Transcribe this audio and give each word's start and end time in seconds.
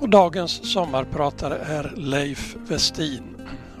Och 0.00 0.08
dagens 0.08 0.72
sommarpratare 0.72 1.58
är 1.58 1.92
Leif 1.96 2.56
Westin. 2.68 3.36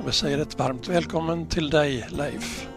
Vi 0.06 0.12
säger 0.12 0.38
ett 0.38 0.58
varmt 0.58 0.88
välkommen 0.88 1.46
till 1.46 1.70
dig 1.70 2.06
Leif. 2.10 2.68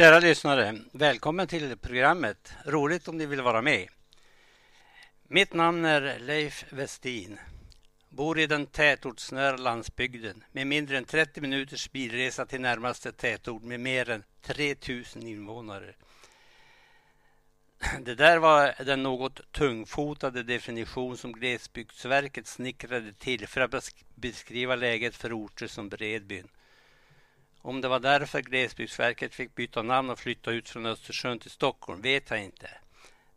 Kära 0.00 0.18
lyssnare, 0.18 0.78
välkommen 0.92 1.46
till 1.46 1.76
programmet. 1.76 2.52
Roligt 2.64 3.08
om 3.08 3.16
ni 3.16 3.26
vill 3.26 3.40
vara 3.40 3.62
med. 3.62 3.88
Mitt 5.28 5.54
namn 5.54 5.84
är 5.84 6.18
Leif 6.18 6.64
Westin. 6.70 7.38
Bor 8.08 8.38
i 8.38 8.46
den 8.46 8.66
tätortsnära 8.66 9.56
landsbygden 9.56 10.44
med 10.52 10.66
mindre 10.66 10.98
än 10.98 11.04
30 11.04 11.40
minuters 11.40 11.92
bilresa 11.92 12.46
till 12.46 12.60
närmaste 12.60 13.12
tätort 13.12 13.62
med 13.62 13.80
mer 13.80 14.10
än 14.10 14.24
3000 14.42 15.22
invånare. 15.22 15.94
Det 18.00 18.14
där 18.14 18.38
var 18.38 18.84
den 18.84 19.02
något 19.02 19.52
tungfotade 19.52 20.42
definition 20.42 21.16
som 21.16 21.32
Glesbygdsverket 21.32 22.46
snickrade 22.46 23.12
till 23.12 23.46
för 23.46 23.60
att 23.60 23.94
beskriva 24.14 24.76
läget 24.76 25.16
för 25.16 25.38
orter 25.38 25.66
som 25.66 25.88
Bredbyn. 25.88 26.48
Om 27.62 27.80
det 27.80 27.88
var 27.88 28.00
därför 28.00 28.40
Glesbygdsverket 28.40 29.34
fick 29.34 29.54
byta 29.54 29.82
namn 29.82 30.10
och 30.10 30.18
flytta 30.18 30.50
ut 30.50 30.68
från 30.68 30.86
Östersund 30.86 31.40
till 31.40 31.50
Stockholm 31.50 32.00
vet 32.00 32.30
jag 32.30 32.44
inte. 32.44 32.70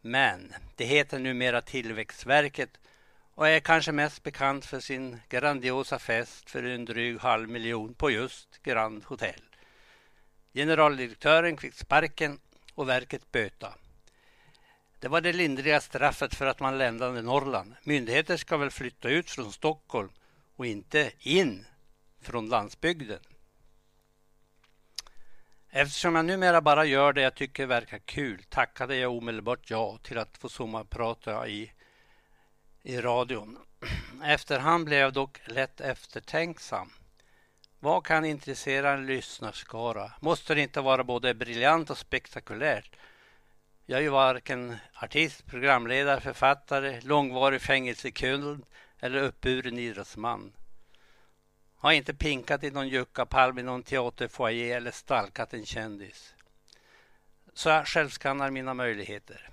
Men 0.02 0.54
det 0.76 0.86
heter 0.86 1.20
numera 1.20 1.62
Tillväxtverket 1.62 2.80
och 3.35 3.48
är 3.48 3.60
kanske 3.60 3.91
mest 3.91 4.24
bekant 4.24 4.66
för 4.66 4.79
sin 4.79 5.20
grandiosa 5.29 5.99
fest 5.99 6.49
för 6.49 6.63
en 6.63 6.85
dryg 6.85 7.20
halv 7.20 7.49
miljon 7.49 7.94
på 7.94 8.12
just 8.12 8.63
Grand 8.63 9.04
Hotel. 9.04 9.41
Generaldirektören 10.54 11.57
fick 11.57 11.74
sparken 11.74 12.40
och 12.76 12.90
verket 12.90 13.32
böta. 13.32 13.74
Det 14.99 15.07
var 15.07 15.21
det 15.21 15.34
lindriga 15.34 15.82
straffet 15.82 16.35
för 16.35 16.46
att 16.46 16.60
man 16.60 16.77
lämnade 16.77 17.21
Norrland. 17.21 17.76
Myndigheter 17.84 18.38
ska 18.38 18.57
väl 18.57 18.71
flytta 18.71 19.10
ut 19.10 19.29
från 19.29 19.51
Stockholm 19.51 20.10
och 20.55 20.66
inte 20.66 21.12
in 21.20 21.66
från 22.21 22.49
landsbygden. 22.49 23.20
Eftersom 25.76 26.16
jag 26.16 26.26
numera 26.26 26.62
bara 26.62 26.85
gör 26.85 27.13
det 27.13 27.21
jag 27.21 27.35
tycker 27.35 27.66
verkar 27.66 27.98
kul 27.98 28.43
tackade 28.49 28.96
jag 28.96 29.12
omedelbart 29.12 29.70
ja 29.70 29.98
till 30.04 30.18
att 30.18 30.38
få 30.38 30.49
sommarprata 30.49 31.48
i, 31.48 31.71
i 32.84 33.02
radion. 33.02 33.57
Efterhand 34.24 34.85
blev 34.85 34.99
jag 34.99 35.13
dock 35.13 35.41
lätt 35.46 35.82
eftertänksam. 35.82 36.90
Vad 37.79 38.05
kan 38.05 38.26
intressera 38.26 38.91
en 38.91 39.05
lyssnarskara? 39.05 40.12
Måste 40.20 40.55
det 40.55 40.62
inte 40.62 40.82
vara 40.82 41.04
både 41.04 41.34
briljant 41.34 41.90
och 41.90 41.98
spektakulärt? 41.98 42.96
Jag 43.85 43.98
är 43.98 44.04
ju 44.04 44.10
varken 44.10 44.76
artist, 44.94 45.46
programledare, 45.46 46.21
författare, 46.21 47.01
långvarig 47.01 47.62
fängelsekund 47.62 48.66
eller 48.99 49.24
uppburen 49.24 49.77
idrottsman. 49.79 50.54
Har 51.84 51.91
inte 51.91 52.13
pinkat 52.13 52.63
i 52.63 52.71
någon 52.71 52.87
juckapalm 52.87 53.59
i 53.59 53.63
någon 53.63 53.84
teaterfoajé 53.84 54.71
eller 54.71 54.91
stalkat 54.91 55.53
en 55.53 55.65
kändis. 55.65 56.35
Så 57.53 57.70
jag 57.70 57.87
självskannar 57.87 58.51
mina 58.51 58.73
möjligheter. 58.73 59.49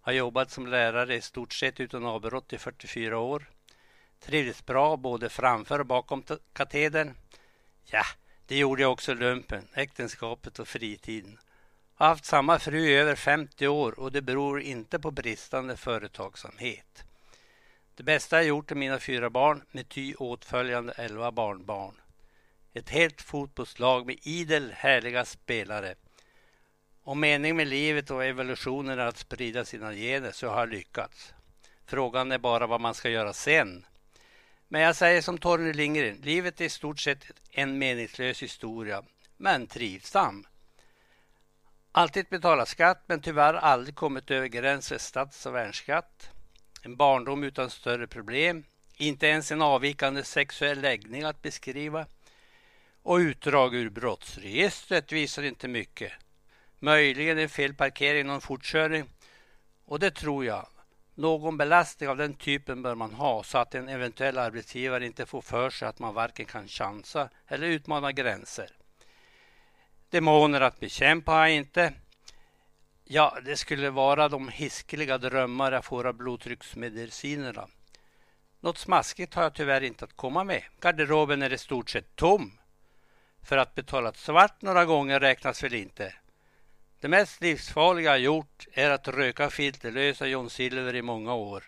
Har 0.00 0.12
jobbat 0.12 0.50
som 0.50 0.66
lärare 0.66 1.16
i 1.16 1.20
stort 1.20 1.52
sett 1.52 1.80
utan 1.80 2.06
avbrott 2.06 2.52
i 2.52 2.58
44 2.58 3.18
år. 3.18 3.50
Trivdes 4.20 4.66
bra 4.66 4.96
både 4.96 5.28
framför 5.28 5.78
och 5.78 5.86
bakom 5.86 6.24
katedern. 6.52 7.14
Ja, 7.84 8.04
det 8.46 8.58
gjorde 8.58 8.82
jag 8.82 8.92
också 8.92 9.14
lumpen, 9.14 9.68
äktenskapet 9.74 10.58
och 10.58 10.68
fritiden. 10.68 11.38
Har 11.94 12.06
haft 12.06 12.24
samma 12.24 12.58
fru 12.58 12.88
i 12.88 12.94
över 12.94 13.14
50 13.14 13.66
år 13.66 14.00
och 14.00 14.12
det 14.12 14.22
beror 14.22 14.60
inte 14.60 14.98
på 14.98 15.10
bristande 15.10 15.76
företagsamhet. 15.76 17.04
Det 17.94 18.02
bästa 18.02 18.36
jag 18.36 18.46
gjort 18.46 18.70
är 18.70 18.74
mina 18.74 18.98
fyra 18.98 19.30
barn 19.30 19.62
med 19.70 19.88
ty 19.88 20.14
åtföljande 20.14 20.92
elva 20.92 21.32
barnbarn. 21.32 21.94
Ett 22.72 22.90
helt 22.90 23.22
fotbollslag 23.22 24.06
med 24.06 24.18
idel 24.22 24.72
härliga 24.72 25.24
spelare. 25.24 25.94
Om 27.02 27.20
meningen 27.20 27.56
med 27.56 27.68
livet 27.68 28.10
och 28.10 28.24
evolutionen 28.24 28.98
är 28.98 29.06
att 29.06 29.18
sprida 29.18 29.64
sina 29.64 29.92
gener 29.92 30.32
så 30.32 30.48
har 30.48 30.58
jag 30.58 30.68
lyckats. 30.68 31.34
Frågan 31.86 32.32
är 32.32 32.38
bara 32.38 32.66
vad 32.66 32.80
man 32.80 32.94
ska 32.94 33.10
göra 33.10 33.32
sen. 33.32 33.86
Men 34.68 34.80
jag 34.82 34.96
säger 34.96 35.22
som 35.22 35.38
Torgny 35.38 35.72
Lindgren, 35.72 36.16
livet 36.22 36.60
är 36.60 36.64
i 36.64 36.68
stort 36.68 37.00
sett 37.00 37.24
en 37.50 37.78
meningslös 37.78 38.42
historia, 38.42 39.02
men 39.36 39.66
trivsam. 39.66 40.46
Alltid 41.92 42.26
betalat 42.30 42.68
skatt 42.68 43.02
men 43.06 43.20
tyvärr 43.20 43.54
aldrig 43.54 43.94
kommit 43.94 44.30
över 44.30 44.46
gränsen 44.46 44.98
stats 44.98 45.46
och 45.46 45.54
värnskatt. 45.54 46.30
En 46.82 46.96
barndom 46.96 47.44
utan 47.44 47.70
större 47.70 48.06
problem. 48.06 48.64
Inte 48.96 49.26
ens 49.26 49.52
en 49.52 49.62
avvikande 49.62 50.24
sexuell 50.24 50.80
läggning 50.80 51.22
att 51.22 51.42
beskriva. 51.42 52.06
Och 53.02 53.16
utdrag 53.16 53.74
ur 53.74 53.90
brottsregistret 53.90 55.12
visar 55.12 55.42
inte 55.42 55.68
mycket. 55.68 56.12
Möjligen 56.78 57.38
en 57.38 57.48
felparkering, 57.48 58.26
någon 58.26 58.40
fortkörning. 58.40 59.04
Och 59.84 59.98
det 59.98 60.10
tror 60.10 60.44
jag. 60.44 60.66
Någon 61.14 61.56
belastning 61.56 62.08
av 62.08 62.16
den 62.16 62.34
typen 62.34 62.82
bör 62.82 62.94
man 62.94 63.12
ha 63.14 63.42
så 63.42 63.58
att 63.58 63.74
en 63.74 63.88
eventuell 63.88 64.38
arbetsgivare 64.38 65.06
inte 65.06 65.26
får 65.26 65.40
för 65.40 65.70
sig 65.70 65.88
att 65.88 65.98
man 65.98 66.14
varken 66.14 66.46
kan 66.46 66.68
chansa 66.68 67.28
eller 67.46 67.66
utmana 67.66 68.12
gränser. 68.12 68.70
Demoner 70.10 70.60
att 70.60 70.80
bekämpa 70.80 71.32
har 71.32 71.40
jag 71.40 71.56
inte. 71.56 71.92
Ja, 73.12 73.38
det 73.44 73.56
skulle 73.56 73.90
vara 73.90 74.28
de 74.28 74.48
hiskeliga 74.48 75.18
drömmar 75.18 75.72
jag 75.72 75.84
får 75.84 76.06
av 76.06 76.14
blodtrycksmedicinerna. 76.14 77.68
Något 78.60 78.78
smaskigt 78.78 79.34
har 79.34 79.42
jag 79.42 79.54
tyvärr 79.54 79.80
inte 79.80 80.04
att 80.04 80.16
komma 80.16 80.44
med. 80.44 80.62
Garderoben 80.80 81.42
är 81.42 81.52
i 81.52 81.58
stort 81.58 81.90
sett 81.90 82.16
tom. 82.16 82.52
För 83.42 83.56
att 83.56 83.74
betala 83.74 84.12
svart 84.12 84.62
några 84.62 84.84
gånger 84.84 85.20
räknas 85.20 85.62
väl 85.62 85.74
inte. 85.74 86.14
Det 87.00 87.08
mest 87.08 87.40
livsfarliga 87.40 88.10
jag 88.10 88.20
gjort 88.20 88.66
är 88.72 88.90
att 88.90 89.08
röka 89.08 89.50
filterlösa 89.50 90.26
John 90.26 90.50
Silver 90.50 90.94
i 90.94 91.02
många 91.02 91.34
år. 91.34 91.64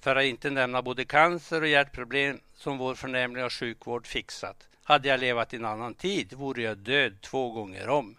För 0.00 0.16
att 0.16 0.24
inte 0.24 0.50
nämna 0.50 0.82
både 0.82 1.04
cancer 1.04 1.62
och 1.62 1.68
hjärtproblem 1.68 2.40
som 2.54 2.78
vår 2.78 2.94
förnämliga 2.94 3.50
sjukvård 3.50 4.06
fixat. 4.06 4.68
Hade 4.82 5.08
jag 5.08 5.20
levat 5.20 5.52
i 5.52 5.56
en 5.56 5.64
annan 5.64 5.94
tid 5.94 6.32
vore 6.32 6.62
jag 6.62 6.78
död 6.78 7.20
två 7.20 7.50
gånger 7.50 7.88
om. 7.88 8.18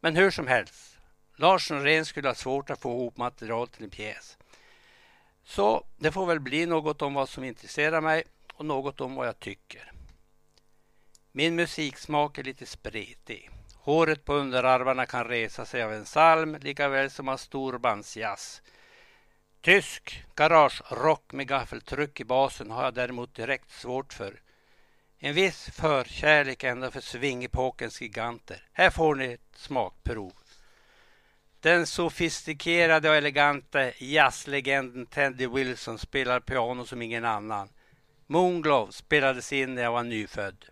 Men 0.00 0.16
hur 0.16 0.30
som 0.30 0.46
helst. 0.46 0.97
Lars 1.40 1.70
Norén 1.70 2.04
skulle 2.04 2.28
ha 2.28 2.34
svårt 2.34 2.70
att 2.70 2.80
få 2.80 2.90
ihop 2.90 3.16
material 3.16 3.68
till 3.68 3.84
en 3.84 3.90
pjäs. 3.90 4.38
Så 5.44 5.84
det 5.96 6.12
får 6.12 6.26
väl 6.26 6.40
bli 6.40 6.66
något 6.66 7.02
om 7.02 7.14
vad 7.14 7.28
som 7.28 7.44
intresserar 7.44 8.00
mig 8.00 8.24
och 8.54 8.64
något 8.64 9.00
om 9.00 9.14
vad 9.14 9.26
jag 9.26 9.40
tycker. 9.40 9.92
Min 11.32 11.54
musiksmak 11.54 12.38
är 12.38 12.44
lite 12.44 12.66
spretig. 12.66 13.50
Håret 13.74 14.24
på 14.24 14.34
underarmarna 14.34 15.06
kan 15.06 15.24
resa 15.24 15.64
sig 15.64 15.82
av 15.82 15.92
en 15.92 16.04
psalm 16.04 16.56
lika 16.60 16.88
väl 16.88 17.10
som 17.10 17.28
av 17.28 17.36
storbandsjazz. 17.36 18.62
Tysk 19.60 20.24
garagerock 20.34 21.32
med 21.32 21.48
gaffeltryck 21.48 22.20
i 22.20 22.24
basen 22.24 22.70
har 22.70 22.84
jag 22.84 22.94
däremot 22.94 23.34
direkt 23.34 23.70
svårt 23.70 24.12
för. 24.12 24.40
En 25.18 25.34
viss 25.34 25.70
förkärlek 25.70 26.64
ända 26.64 26.90
för 26.90 27.00
swingepokens 27.00 28.00
giganter. 28.00 28.68
Här 28.72 28.90
får 28.90 29.14
ni 29.14 29.24
ett 29.24 29.56
smakprov. 29.56 30.32
Den 31.60 31.86
sofistikerade 31.86 33.08
och 33.10 33.16
elegante 33.16 33.92
jazzlegenden 33.98 35.06
Teddy 35.06 35.46
Wilson 35.46 35.98
spelar 35.98 36.40
piano 36.40 36.84
som 36.84 37.02
ingen 37.02 37.24
annan. 37.24 37.68
Moonglow 38.26 38.90
spelades 38.90 39.52
in 39.52 39.74
när 39.74 39.82
jag 39.82 39.92
var 39.92 40.02
nyfödd. 40.02 40.64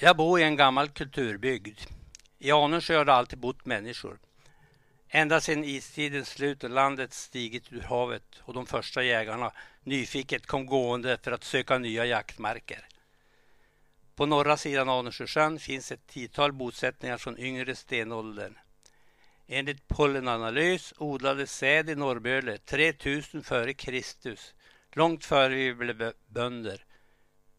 Jag 0.00 0.16
bor 0.16 0.40
i 0.40 0.42
en 0.42 0.56
gammal 0.56 0.88
kulturbygd. 0.88 1.80
I 2.38 2.50
Anundsjö 2.50 2.96
har 2.96 3.04
det 3.04 3.12
alltid 3.12 3.38
bott 3.38 3.64
människor. 3.66 4.18
Ända 5.08 5.40
sedan 5.40 5.64
istidens 5.64 6.28
slut 6.28 6.64
och 6.64 6.70
landet 6.70 7.12
stigit 7.12 7.72
ur 7.72 7.80
havet 7.80 8.42
och 8.42 8.54
de 8.54 8.66
första 8.66 9.02
jägarna 9.02 9.52
nyfiket 9.82 10.46
kom 10.46 10.66
gående 10.66 11.18
för 11.22 11.32
att 11.32 11.44
söka 11.44 11.78
nya 11.78 12.04
jaktmarker. 12.04 12.86
På 14.14 14.26
norra 14.26 14.56
sidan 14.56 14.88
Anundsjösjön 14.88 15.58
finns 15.58 15.92
ett 15.92 16.06
tiotal 16.06 16.52
bosättningar 16.52 17.18
från 17.18 17.38
yngre 17.38 17.74
stenåldern. 17.74 18.58
Enligt 19.46 19.88
pollenanalys 19.88 20.94
odlades 20.98 21.56
säd 21.56 21.90
i 21.90 21.94
Norrböle 21.94 22.58
3000 22.58 23.42
före 23.42 23.74
Kristus, 23.74 24.54
långt 24.92 25.24
före 25.24 25.54
vi 25.54 25.74
blev 25.74 26.12
bönder. 26.26 26.84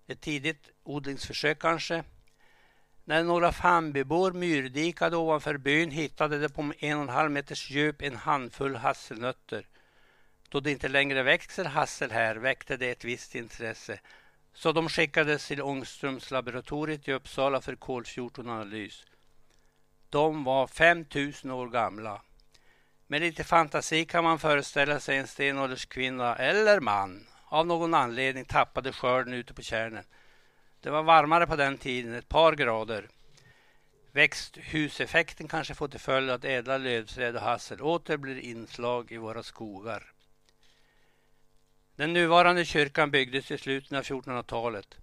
Ett 0.07 0.21
tidigt 0.21 0.69
odlingsförsök 0.83 1.59
kanske? 1.59 2.03
När 3.09 3.23
några 3.23 3.51
Fambybor 3.51 4.31
myrdikade 4.31 5.17
ovanför 5.17 5.57
byn 5.57 5.91
hittade 5.91 6.39
de 6.39 6.49
på 6.49 6.73
en 6.79 6.97
och 6.97 7.03
en 7.03 7.09
halv 7.09 7.31
meters 7.31 7.69
djup 7.69 8.01
en 8.01 8.15
handfull 8.15 8.75
hasselnötter. 8.75 9.67
Då 10.49 10.59
det 10.59 10.71
inte 10.71 10.87
längre 10.87 11.23
växer 11.23 11.65
hassel 11.65 12.11
här 12.11 12.35
väckte 12.35 12.77
det 12.77 12.89
ett 12.89 13.05
visst 13.05 13.35
intresse. 13.35 13.99
Så 14.53 14.71
de 14.71 14.89
skickades 14.89 15.47
till 15.47 15.61
Ångströmslaboratoriet 15.61 17.07
i 17.07 17.13
Uppsala 17.13 17.61
för 17.61 17.75
kol-14-analys. 17.75 19.05
De 20.09 20.43
var 20.43 20.67
5000 20.67 21.51
år 21.51 21.69
gamla. 21.69 22.21
Med 23.07 23.21
lite 23.21 23.43
fantasi 23.43 24.05
kan 24.05 24.23
man 24.23 24.39
föreställa 24.39 24.99
sig 24.99 25.17
en 25.17 25.27
stenålderskvinna 25.27 26.35
eller 26.35 26.79
man 26.79 27.27
av 27.45 27.67
någon 27.67 27.93
anledning 27.93 28.45
tappade 28.45 28.91
skörden 28.91 29.33
ute 29.33 29.53
på 29.53 29.61
kärnen. 29.61 30.03
Det 30.81 30.89
var 30.89 31.03
varmare 31.03 31.47
på 31.47 31.55
den 31.55 31.77
tiden, 31.77 32.13
ett 32.13 32.29
par 32.29 32.55
grader. 32.55 33.07
Växthuseffekten 34.11 35.47
kanske 35.47 35.75
får 35.75 35.87
till 35.87 35.99
följd 35.99 36.29
att 36.29 36.45
ädla 36.45 36.77
lövträd 36.77 37.35
och 37.35 37.41
hassel 37.41 37.81
åter 37.81 38.17
blir 38.17 38.39
inslag 38.39 39.11
i 39.11 39.17
våra 39.17 39.43
skogar. 39.43 40.11
Den 41.95 42.13
nuvarande 42.13 42.65
kyrkan 42.65 43.11
byggdes 43.11 43.51
i 43.51 43.57
slutet 43.57 43.93
av 43.93 44.03
1400-talet. 44.03 44.97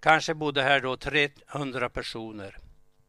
Kanske 0.00 0.34
bodde 0.34 0.62
här 0.62 0.80
då 0.80 0.96
300 0.96 1.88
personer. 1.88 2.58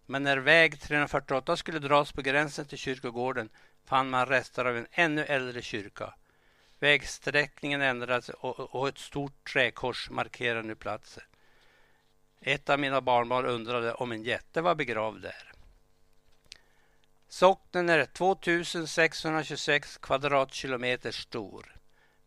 Men 0.05 0.24
när 0.24 0.38
väg 0.38 0.81
348 0.81 1.58
skulle 1.58 1.79
dras 1.79 2.12
på 2.12 2.22
gränsen 2.22 2.65
till 2.65 2.77
kyrkogården 2.77 3.50
fann 3.86 4.10
man 4.10 4.25
rester 4.25 4.65
av 4.65 4.77
en 4.77 4.88
ännu 4.91 5.24
äldre 5.24 5.62
kyrka. 5.62 6.13
Vägsträckningen 6.79 7.81
ändrades 7.81 8.29
och 8.29 8.88
ett 8.88 8.98
stort 8.98 9.51
träkors 9.53 10.10
markerar 10.10 10.63
nu 10.63 10.75
platsen. 10.75 11.24
Ett 12.41 12.69
av 12.69 12.79
mina 12.79 13.01
barnbarn 13.01 13.46
undrade 13.46 13.93
om 13.93 14.12
en 14.12 14.24
jätte 14.24 14.62
var 14.62 14.75
begravd 14.75 15.22
där. 15.22 15.51
Socknen 17.27 17.89
är 17.89 18.05
2626 18.05 19.98
kvadratkilometer 19.98 21.12
stor. 21.12 21.75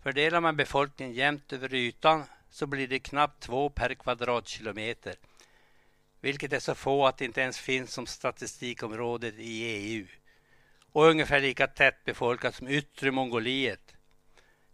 Fördelar 0.03 0.41
man 0.41 0.57
befolkningen 0.57 1.15
jämnt 1.15 1.53
över 1.53 1.75
ytan 1.75 2.25
så 2.51 2.67
blir 2.67 2.89
det 2.89 2.99
knappt 2.99 3.43
två 3.43 3.71
per 3.71 3.95
kvadratkilometer. 3.95 5.15
Vilket 6.21 6.53
är 6.53 6.61
så 6.61 6.75
få 6.75 7.07
att 7.07 7.19
det 7.19 7.25
inte 7.25 7.41
ens 7.41 7.59
finns 7.59 7.93
som 7.93 8.07
statistikområdet 8.07 9.35
i 9.39 9.63
EU. 9.63 10.07
Och 10.93 11.05
ungefär 11.05 11.41
lika 11.41 11.67
tätt 11.67 12.05
befolkat 12.05 12.55
som 12.55 12.69
yttre 12.69 13.11
Mongoliet. 13.11 13.95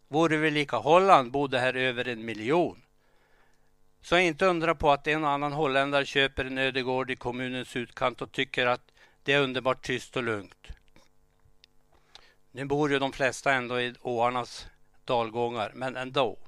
Vore 0.09 0.37
vi 0.37 0.51
lika 0.51 0.77
Holland 0.77 1.31
bodde 1.31 1.59
här 1.59 1.75
över 1.75 2.09
en 2.09 2.25
miljon. 2.25 2.83
Så 4.03 4.19
inte 4.19 4.47
undra 4.47 4.75
på 4.75 4.91
att 4.91 5.07
en 5.07 5.25
och 5.25 5.31
annan 5.31 5.53
holländare 5.53 6.07
köper 6.07 6.45
en 6.45 6.59
ödegård 6.59 7.11
i 7.11 7.17
kommunens 7.17 7.77
utkant 7.77 8.23
och 8.23 8.33
tycker 8.33 8.67
att 8.67 8.93
det 9.23 9.33
är 9.33 9.41
underbart 9.41 9.87
tyst 9.87 10.17
och 10.17 10.23
lugnt. 10.23 10.69
Nu 12.51 12.65
bor 12.65 12.91
ju 12.91 12.99
de 12.99 13.13
flesta 13.13 13.53
ändå 13.53 13.81
i 13.81 13.95
åarnas 14.03 14.67
dalgångar, 15.05 15.73
men 15.75 15.97
ändå. 15.97 16.39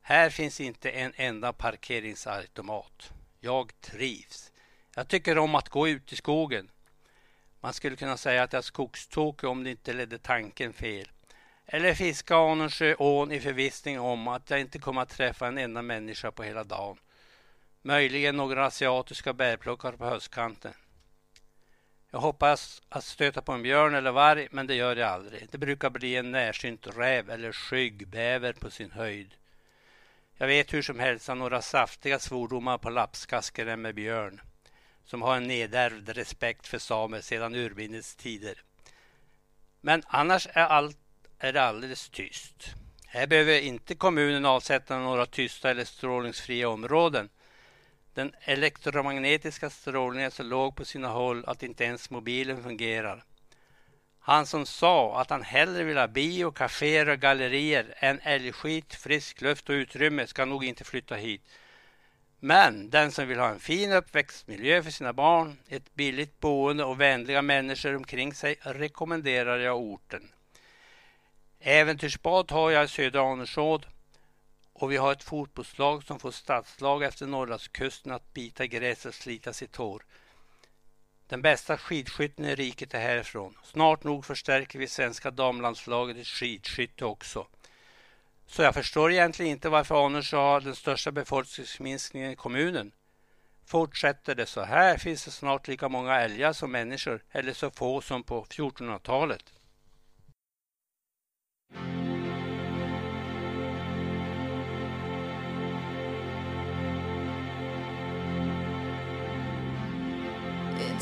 Här 0.00 0.30
finns 0.30 0.60
inte 0.60 0.90
en 0.90 1.12
enda 1.16 1.52
parkeringsautomat. 1.52 3.12
Jag 3.40 3.80
trivs. 3.80 4.52
Jag 4.94 5.08
tycker 5.08 5.38
om 5.38 5.54
att 5.54 5.68
gå 5.68 5.88
ut 5.88 6.12
i 6.12 6.16
skogen. 6.16 6.70
Man 7.60 7.72
skulle 7.72 7.96
kunna 7.96 8.16
säga 8.16 8.42
att 8.42 8.52
jag 8.52 8.58
är 8.58 8.62
skogstokig 8.62 9.48
om 9.48 9.64
det 9.64 9.70
inte 9.70 9.92
ledde 9.92 10.18
tanken 10.18 10.72
fel. 10.72 11.10
Eller 11.74 11.94
fiska 11.94 12.36
Anundsjöån 12.36 13.32
i 13.32 13.40
förvissning 13.40 14.00
om 14.00 14.28
att 14.28 14.50
jag 14.50 14.60
inte 14.60 14.78
kommer 14.78 15.02
att 15.02 15.08
träffa 15.08 15.46
en 15.46 15.58
enda 15.58 15.82
människa 15.82 16.30
på 16.30 16.42
hela 16.42 16.64
dagen. 16.64 16.96
Möjligen 17.82 18.36
några 18.36 18.66
asiatiska 18.66 19.32
bärplockare 19.32 19.96
på 19.96 20.04
höstkanten. 20.04 20.72
Jag 22.10 22.18
hoppas 22.18 22.82
att 22.88 23.04
stöta 23.04 23.42
på 23.42 23.52
en 23.52 23.62
björn 23.62 23.94
eller 23.94 24.10
varg, 24.10 24.48
men 24.50 24.66
det 24.66 24.74
gör 24.74 24.96
jag 24.96 25.08
aldrig. 25.08 25.48
Det 25.50 25.58
brukar 25.58 25.90
bli 25.90 26.16
en 26.16 26.30
närsynt 26.30 26.86
räv 26.86 27.30
eller 27.30 27.52
skyggbäver 27.52 28.52
på 28.52 28.70
sin 28.70 28.90
höjd. 28.90 29.34
Jag 30.36 30.46
vet 30.46 30.74
hur 30.74 30.82
som 30.82 31.00
helst 31.00 31.28
att 31.28 31.36
några 31.36 31.62
saftiga 31.62 32.18
svordomar 32.18 32.78
på 32.78 32.90
lapskasker 32.90 33.76
med 33.76 33.94
björn, 33.94 34.40
som 35.04 35.22
har 35.22 35.36
en 35.36 35.48
nedärvd 35.48 36.08
respekt 36.08 36.66
för 36.66 36.78
samer 36.78 37.20
sedan 37.20 37.54
urminnes 37.54 38.16
tider. 38.16 38.62
Men 39.80 40.02
annars 40.06 40.48
är 40.52 40.66
allt 40.66 40.98
är 41.44 41.52
det 41.52 41.62
alldeles 41.62 42.08
tyst. 42.08 42.74
Här 43.06 43.26
behöver 43.26 43.60
inte 43.60 43.94
kommunen 43.94 44.44
avsätta 44.44 44.98
några 44.98 45.26
tysta 45.26 45.70
eller 45.70 45.84
strålningsfria 45.84 46.68
områden. 46.68 47.28
Den 48.14 48.34
elektromagnetiska 48.40 49.70
strålningen 49.70 50.26
är 50.26 50.30
så 50.30 50.42
låg 50.42 50.76
på 50.76 50.84
sina 50.84 51.08
håll 51.08 51.44
att 51.46 51.62
inte 51.62 51.84
ens 51.84 52.10
mobilen 52.10 52.62
fungerar. 52.62 53.24
Han 54.20 54.46
som 54.46 54.66
sa 54.66 55.20
att 55.20 55.30
han 55.30 55.42
hellre 55.42 55.84
vill 55.84 55.96
ha 55.96 56.08
bio, 56.08 56.50
kaféer 56.50 57.08
och 57.08 57.18
gallerier 57.20 57.94
än 57.96 58.20
älgskit, 58.22 58.94
frisk 58.94 59.40
luft 59.40 59.68
och 59.68 59.72
utrymme 59.72 60.26
ska 60.26 60.44
nog 60.44 60.64
inte 60.64 60.84
flytta 60.84 61.14
hit. 61.14 61.42
Men 62.40 62.90
den 62.90 63.12
som 63.12 63.28
vill 63.28 63.38
ha 63.38 63.48
en 63.48 63.60
fin 63.60 63.92
uppväxtmiljö 63.92 64.82
för 64.82 64.90
sina 64.90 65.12
barn, 65.12 65.58
ett 65.68 65.94
billigt 65.94 66.40
boende 66.40 66.84
och 66.84 67.00
vänliga 67.00 67.42
människor 67.42 67.96
omkring 67.96 68.34
sig 68.34 68.56
rekommenderar 68.60 69.58
jag 69.58 69.76
orten. 69.76 70.28
Äventyrsbad 71.64 72.50
har 72.50 72.70
jag 72.70 72.84
i 72.84 72.88
södra 72.88 73.32
Anundsjåd 73.32 73.86
och 74.72 74.92
vi 74.92 74.96
har 74.96 75.12
ett 75.12 75.22
fotbollslag 75.22 76.04
som 76.04 76.18
får 76.18 76.30
stadslag 76.30 77.02
efter 77.02 77.26
Norrlandskusten 77.26 78.12
att 78.12 78.34
bita 78.34 78.66
gräs 78.66 79.06
och 79.06 79.14
slita 79.14 79.52
sitt 79.52 79.76
hår. 79.76 80.02
Den 81.26 81.42
bästa 81.42 81.78
skidskytten 81.78 82.44
i 82.44 82.54
riket 82.54 82.94
är 82.94 83.00
härifrån. 83.00 83.58
Snart 83.64 84.04
nog 84.04 84.24
förstärker 84.24 84.78
vi 84.78 84.86
svenska 84.86 85.30
damlandslaget 85.30 86.16
i 86.16 86.24
skidskytte 86.24 87.04
också. 87.04 87.46
Så 88.46 88.62
jag 88.62 88.74
förstår 88.74 89.12
egentligen 89.12 89.52
inte 89.52 89.68
varför 89.68 90.06
Anundsjö 90.06 90.36
har 90.36 90.60
den 90.60 90.76
största 90.76 91.12
befolkningsminskningen 91.12 92.30
i 92.30 92.36
kommunen. 92.36 92.92
Fortsätter 93.66 94.34
det 94.34 94.46
så 94.46 94.62
här 94.62 94.98
finns 94.98 95.24
det 95.24 95.30
snart 95.30 95.68
lika 95.68 95.88
många 95.88 96.20
älgar 96.20 96.52
som 96.52 96.72
människor, 96.72 97.24
eller 97.30 97.52
så 97.52 97.70
få 97.70 98.00
som 98.00 98.22
på 98.22 98.44
1400-talet. 98.44 99.44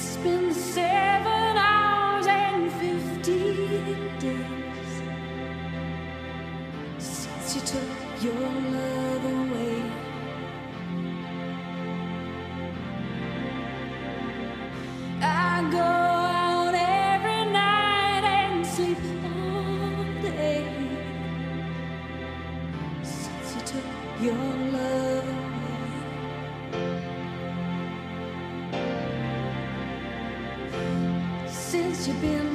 It's 0.02 0.16
been 0.16 0.54
seven 0.54 1.58
hours 1.58 2.26
and 2.26 2.72
fifteen 2.72 4.18
days 4.18 4.92
since 6.98 7.54
you 7.54 7.60
took 7.60 8.22
your 8.22 8.48
love 8.76 9.24
away. 9.24 9.82
I 15.20 15.68
go 15.70 15.78
out 15.78 16.74
every 16.74 17.44
night 17.52 18.24
and 18.24 18.66
sleep 18.66 18.98
all 19.24 20.22
day 20.22 20.64
since 23.02 23.54
you 23.54 23.60
took 23.72 24.22
your 24.22 24.69
to 32.10 32.16
be 32.20 32.49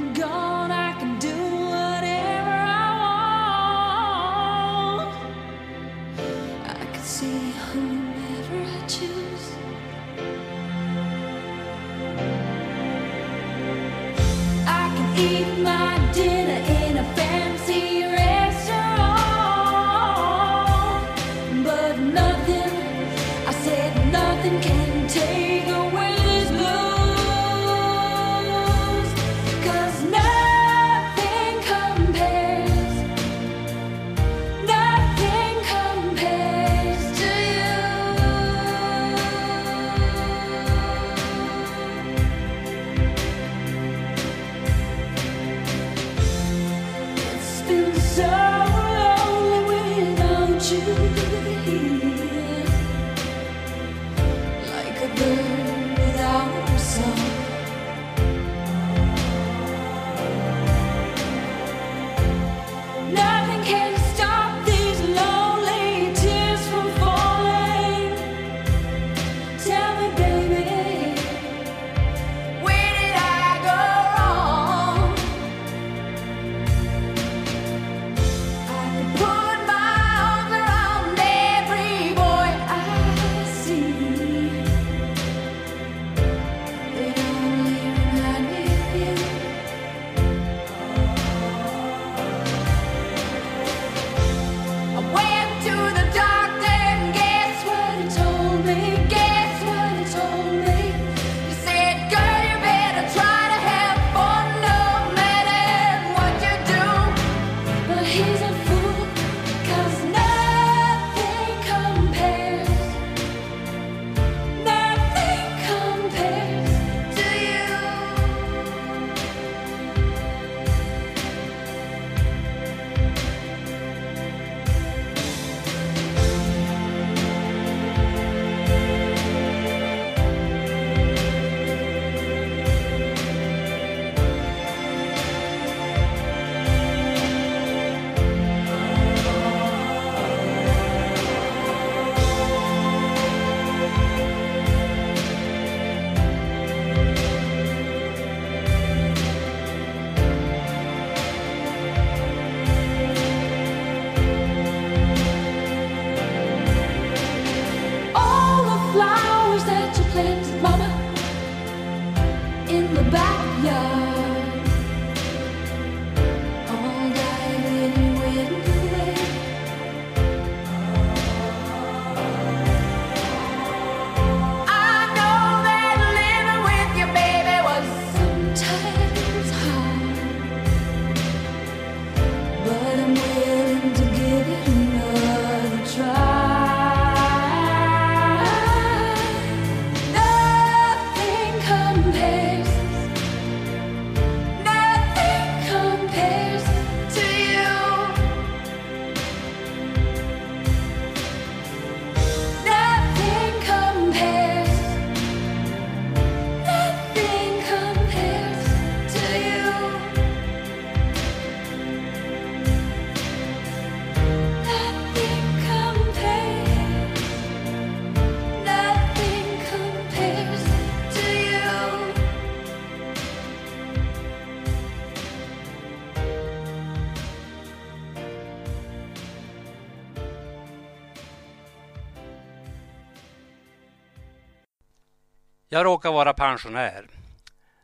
Jag 235.76 235.86
råkar 235.86 236.12
vara 236.12 236.34
pensionär. 236.34 237.08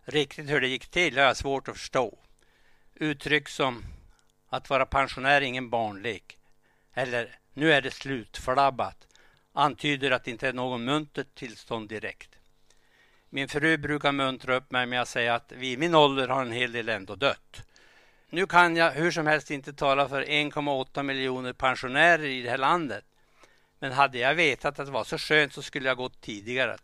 Riktigt 0.06 0.50
hur 0.50 0.62
det 0.62 0.68
gick 0.68 0.88
till 0.88 1.18
har 1.18 1.24
jag 1.24 1.38
svårt 1.38 1.68
att 1.68 1.78
förstå. 1.78 2.18
Uttryck 2.96 3.50
som 3.50 3.84
att 4.50 4.70
vara 4.70 4.86
pensionär 4.86 5.42
är 5.42 5.42
ingen 5.42 5.70
barnlek 5.70 6.38
eller 6.94 7.40
nu 7.54 7.74
är 7.74 7.82
det 7.82 7.92
slutflabbat 7.92 9.08
antyder 9.54 10.12
att 10.12 10.24
det 10.24 10.32
inte 10.32 10.48
är 10.48 10.54
någon 10.54 10.84
muntert 10.84 11.36
tillstånd 11.36 11.90
direkt. 11.90 12.30
Min 13.30 13.48
fru 13.48 13.78
brukar 13.78 14.12
muntra 14.12 14.56
upp 14.56 14.72
mig 14.72 14.86
med 14.86 15.02
att 15.02 15.08
säga 15.08 15.36
att 15.36 15.52
vid 15.52 15.80
min 15.80 15.96
ålder 15.96 16.28
har 16.28 16.42
en 16.42 16.52
hel 16.52 16.72
del 16.72 16.90
ändå 16.90 17.16
dött. 17.16 17.64
Nu 18.30 18.46
kan 18.46 18.76
jag 18.76 18.92
hur 18.92 19.12
som 19.12 19.28
helst 19.28 19.52
inte 19.52 19.74
tala 19.74 20.10
för 20.10 20.24
1,8 20.24 21.04
miljoner 21.04 21.54
pensionärer 21.54 22.24
i 22.24 22.42
det 22.42 22.50
här 22.50 22.58
landet. 22.58 23.06
Men 23.80 23.92
hade 23.92 24.18
jag 24.18 24.36
vetat 24.36 24.80
att 24.80 24.86
det 24.86 24.92
var 24.92 25.04
så 25.04 25.18
skönt 25.18 25.54
så 25.54 25.62
skulle 25.62 25.88
jag 25.88 25.98
gått 25.98 26.22
tidigare. 26.22 26.78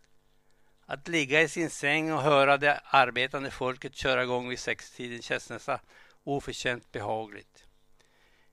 Att 0.90 1.08
ligga 1.08 1.42
i 1.42 1.48
sin 1.48 1.70
säng 1.70 2.12
och 2.12 2.22
höra 2.22 2.56
det 2.56 2.80
arbetande 2.84 3.50
folket 3.50 3.96
köra 3.96 4.22
igång 4.22 4.48
vid 4.48 4.58
sextiden 4.58 5.22
känns 5.22 5.50
nästan 5.50 5.78
oförtjänt 6.24 6.92
behagligt. 6.92 7.64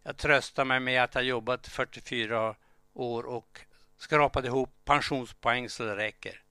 Jag 0.03 0.17
tröstar 0.17 0.65
mig 0.65 0.79
med 0.79 1.03
att 1.03 1.15
jag 1.15 1.23
jobbat 1.23 1.67
44 1.67 2.55
år 2.93 3.23
och 3.23 3.59
skrapat 3.97 4.45
ihop 4.45 4.69
pensionspoäng 4.85 5.69
så 5.69 5.83
det 5.83 5.95
räcker. 5.95 6.41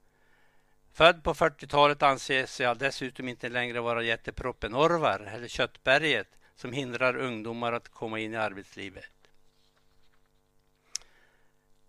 Född 0.93 1.25
på 1.25 1.35
40-talet 1.35 2.03
anses 2.03 2.61
jag 2.61 2.79
dessutom 2.79 3.29
inte 3.29 3.49
längre 3.49 3.81
vara 3.81 4.03
jätteproppen 4.03 4.75
Orvar 4.75 5.21
eller 5.21 5.49
Köttberget 5.49 6.29
som 6.57 6.73
hindrar 6.73 7.17
ungdomar 7.17 7.73
att 7.73 7.89
komma 7.89 8.19
in 8.19 8.35
i 8.35 8.37
arbetslivet. 8.37 9.31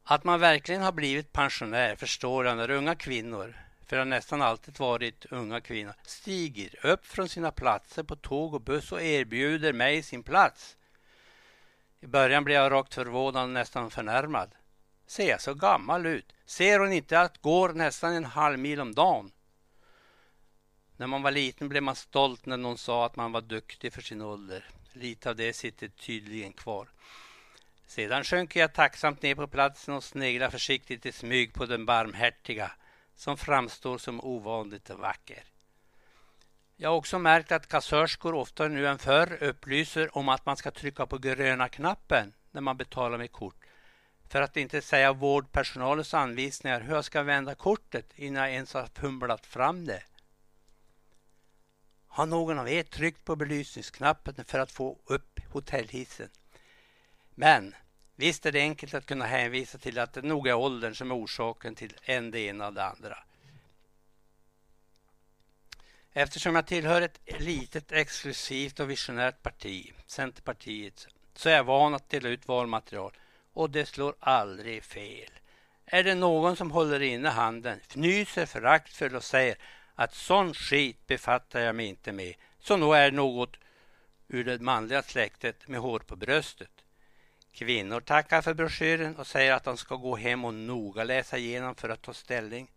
Att 0.03 0.23
man 0.23 0.39
verkligen 0.39 0.81
har 0.81 0.91
blivit 0.91 1.31
pensionär 1.31 1.95
förstår 1.95 2.45
jag 2.45 2.57
när 2.57 2.69
unga 2.69 2.95
kvinnor, 2.95 3.64
för 3.85 3.95
det 3.95 4.01
har 4.01 4.05
nästan 4.05 4.41
alltid 4.41 4.79
varit 4.79 5.25
unga 5.25 5.61
kvinnor, 5.61 5.93
stiger 6.03 6.85
upp 6.85 7.05
från 7.05 7.29
sina 7.29 7.51
platser 7.51 8.03
på 8.03 8.15
tåg 8.15 8.53
och 8.53 8.61
buss 8.61 8.91
och 8.91 9.01
erbjuder 9.01 9.73
mig 9.73 10.03
sin 10.03 10.23
plats. 10.23 10.77
I 11.99 12.07
början 12.07 12.43
blev 12.43 12.61
jag 12.61 12.71
rakt 12.71 12.93
förvånad 12.93 13.43
och 13.43 13.49
nästan 13.49 13.91
förnärmad. 13.91 14.55
Ser 15.07 15.29
jag 15.29 15.41
så 15.41 15.53
gammal 15.53 16.05
ut? 16.05 16.33
Ser 16.45 16.79
hon 16.79 16.91
inte 16.91 17.19
att 17.19 17.41
går 17.41 17.73
nästan 17.73 18.13
en 18.13 18.25
halv 18.25 18.59
mil 18.59 18.81
om 18.81 18.95
dagen? 18.95 19.31
När 20.97 21.07
man 21.07 21.21
var 21.21 21.31
liten 21.31 21.69
blev 21.69 21.83
man 21.83 21.95
stolt 21.95 22.45
när 22.45 22.57
någon 22.57 22.77
sa 22.77 23.05
att 23.05 23.15
man 23.15 23.31
var 23.31 23.41
duktig 23.41 23.93
för 23.93 24.01
sin 24.01 24.21
ålder. 24.21 24.65
Lite 24.93 25.29
av 25.29 25.35
det 25.35 25.53
sitter 25.53 25.87
tydligen 25.87 26.53
kvar. 26.53 26.87
Sedan 27.87 28.23
sjönk 28.23 28.55
jag 28.55 28.73
tacksamt 28.73 29.21
ner 29.21 29.35
på 29.35 29.47
platsen 29.47 29.93
och 29.93 30.03
sneglade 30.03 30.51
försiktigt 30.51 31.05
i 31.05 31.11
smyg 31.11 31.53
på 31.53 31.65
den 31.65 31.85
barmhärtiga 31.85 32.71
som 33.15 33.37
framstår 33.37 33.97
som 33.97 34.21
ovanligt 34.21 34.89
vacker. 34.89 35.43
Jag 36.75 36.89
har 36.89 36.97
också 36.97 37.19
märkt 37.19 37.51
att 37.51 37.67
kassörskor 37.67 38.35
oftare 38.35 38.69
nu 38.69 38.87
än 38.87 38.97
förr 38.97 39.43
upplyser 39.43 40.17
om 40.17 40.29
att 40.29 40.45
man 40.45 40.57
ska 40.57 40.71
trycka 40.71 41.05
på 41.05 41.17
gröna 41.17 41.69
knappen 41.69 42.33
när 42.51 42.61
man 42.61 42.77
betalar 42.77 43.17
med 43.17 43.31
kort. 43.31 43.55
För 44.29 44.41
att 44.41 44.57
inte 44.57 44.81
säga 44.81 45.13
vårdpersonalens 45.13 46.13
anvisningar 46.13 46.81
hur 46.81 46.95
jag 46.95 47.05
ska 47.05 47.23
vända 47.23 47.55
kortet 47.55 48.05
innan 48.15 48.43
jag 48.43 48.53
ens 48.53 48.73
har 48.73 48.87
fumlat 48.93 49.45
fram 49.45 49.85
det. 49.85 50.03
Har 52.07 52.25
någon 52.25 52.59
av 52.59 52.69
er 52.69 52.83
tryckt 52.83 53.25
på 53.25 53.35
belysningsknappen 53.35 54.45
för 54.45 54.59
att 54.59 54.71
få 54.71 54.99
upp 55.05 55.39
hotellhissen? 55.51 56.29
Men 57.29 57.75
visst 58.15 58.45
är 58.45 58.51
det 58.51 58.59
enkelt 58.59 58.93
att 58.93 59.05
kunna 59.05 59.25
hänvisa 59.25 59.77
till 59.77 59.99
att 59.99 60.13
det 60.13 60.21
nog 60.21 60.47
är 60.47 60.53
åldern 60.53 60.95
som 60.95 61.11
är 61.11 61.15
orsaken 61.15 61.75
till 61.75 61.93
en 62.01 62.31
det 62.31 62.39
ena 62.39 62.67
och 62.67 62.73
det 62.73 62.85
andra. 62.85 63.17
Eftersom 66.13 66.55
jag 66.55 66.67
tillhör 66.67 67.01
ett 67.01 67.19
litet 67.39 67.91
exklusivt 67.91 68.79
och 68.79 68.89
visionärt 68.89 69.41
parti, 69.41 69.93
Centerpartiet, 70.05 71.07
så 71.33 71.49
är 71.49 71.53
jag 71.53 71.63
van 71.63 71.95
att 71.95 72.09
dela 72.09 72.29
ut 72.29 72.47
valmaterial 72.47 73.11
och 73.53 73.69
det 73.69 73.85
slår 73.85 74.15
aldrig 74.19 74.83
fel. 74.83 75.29
Är 75.85 76.03
det 76.03 76.15
någon 76.15 76.55
som 76.55 76.71
håller 76.71 77.01
inne 77.01 77.29
handen, 77.29 77.79
fnyser 77.87 78.45
föraktfullt 78.45 79.13
och 79.13 79.23
säger 79.23 79.57
att 79.95 80.13
sån 80.13 80.53
skit 80.53 81.07
befattar 81.07 81.59
jag 81.59 81.75
mig 81.75 81.85
inte 81.85 82.11
med, 82.11 82.35
så 82.59 82.77
nog 82.77 82.95
är 82.95 83.11
det 83.11 83.17
något 83.17 83.57
ur 84.27 84.43
det 84.43 84.61
manliga 84.61 85.03
släktet 85.03 85.67
med 85.67 85.79
hår 85.79 85.99
på 85.99 86.15
bröstet. 86.15 86.74
Kvinnor 87.55 88.01
tackar 88.01 88.41
för 88.41 88.53
broschyren 88.53 89.15
och 89.15 89.27
säger 89.27 89.53
att 89.53 89.63
de 89.63 89.77
ska 89.77 89.95
gå 89.95 90.15
hem 90.15 90.45
och 90.45 90.53
noga 90.53 91.03
läsa 91.03 91.37
igenom 91.37 91.75
för 91.75 91.89
att 91.89 92.01
ta 92.01 92.13
ställning. 92.13 92.71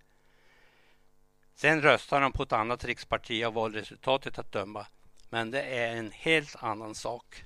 Sen 1.55 1.83
röstar 1.83 2.21
de 2.21 2.33
på 2.33 2.43
ett 2.43 2.53
annat 2.53 2.85
riksparti 2.85 3.45
av 3.45 3.55
valresultatet 3.55 4.39
att 4.39 4.53
döma. 4.53 4.87
Men 5.31 5.51
det 5.51 5.63
är 5.63 5.97
en 5.97 6.11
helt 6.11 6.57
annan 6.63 6.95
sak. 6.95 7.45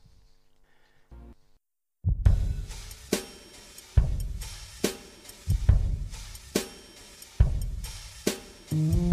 Mm. 8.73 9.12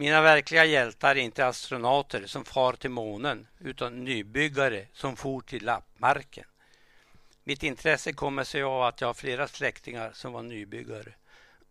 Mina 0.00 0.20
verkliga 0.20 0.64
hjältar 0.64 1.16
är 1.16 1.20
inte 1.20 1.46
astronauter 1.46 2.26
som 2.26 2.44
far 2.44 2.72
till 2.72 2.90
månen 2.90 3.46
utan 3.58 4.04
nybyggare 4.04 4.86
som 4.92 5.16
for 5.16 5.40
till 5.40 5.64
lappmarken. 5.64 6.44
Mitt 7.44 7.62
intresse 7.62 8.12
kommer 8.12 8.44
sig 8.44 8.62
av 8.62 8.82
att 8.82 9.00
jag 9.00 9.08
har 9.08 9.14
flera 9.14 9.48
släktingar 9.48 10.10
som 10.14 10.32
var 10.32 10.42
nybyggare. 10.42 11.12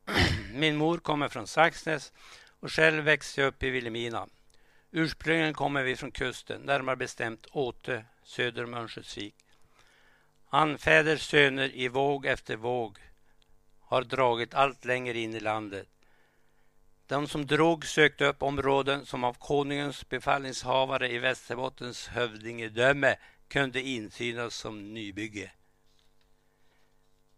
Min 0.53 0.75
mor 0.75 0.97
kommer 0.97 1.29
från 1.29 1.47
Saxnäs 1.47 2.13
och 2.59 2.71
själv 2.71 3.03
växte 3.03 3.41
jag 3.41 3.47
upp 3.47 3.63
i 3.63 3.69
Vilhelmina. 3.69 4.27
Ursprungligen 4.91 5.53
kommer 5.53 5.83
vi 5.83 5.95
från 5.95 6.11
kusten, 6.11 6.61
närmare 6.61 6.95
bestämt 6.95 7.47
Åte 7.51 8.05
söder 8.23 8.63
om 8.63 8.73
Örnsköldsvik. 8.73 9.35
Anfäders 10.49 11.21
söner 11.21 11.75
i 11.75 11.87
våg 11.87 12.25
efter 12.25 12.55
våg 12.55 12.97
har 13.79 14.01
dragit 14.01 14.53
allt 14.53 14.85
längre 14.85 15.19
in 15.19 15.33
i 15.33 15.39
landet. 15.39 15.87
De 17.09 17.27
som 17.27 17.45
drog 17.45 17.85
sökte 17.85 18.25
upp 18.25 18.43
områden 18.43 19.05
som 19.05 19.23
av 19.23 19.33
konungens 19.33 20.09
befallningshavare 20.09 21.11
i 21.11 21.17
Västerbottens 21.17 22.07
hövdingedöme 22.07 23.15
kunde 23.47 23.81
insynas 23.81 24.55
som 24.55 24.93
nybygge. 24.93 25.51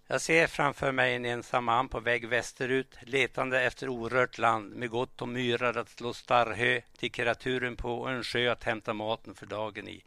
Jag 0.07 0.21
ser 0.21 0.47
framför 0.47 0.91
mig 0.91 1.15
en 1.15 1.25
ensam 1.25 1.65
man 1.65 1.89
på 1.89 1.99
väg 1.99 2.27
västerut 2.27 2.97
letande 3.01 3.61
efter 3.61 3.89
orört 3.89 4.37
land 4.37 4.75
med 4.75 4.89
gott 4.89 5.21
om 5.21 5.33
myrar 5.33 5.77
att 5.77 5.89
slå 5.89 6.13
starrhö 6.13 6.81
till 6.97 7.11
kreaturen 7.11 7.75
på 7.75 7.99
och 7.99 8.11
en 8.11 8.23
sjö 8.23 8.51
att 8.51 8.63
hämta 8.63 8.93
maten 8.93 9.35
för 9.35 9.45
dagen 9.45 9.87
i. 9.87 10.03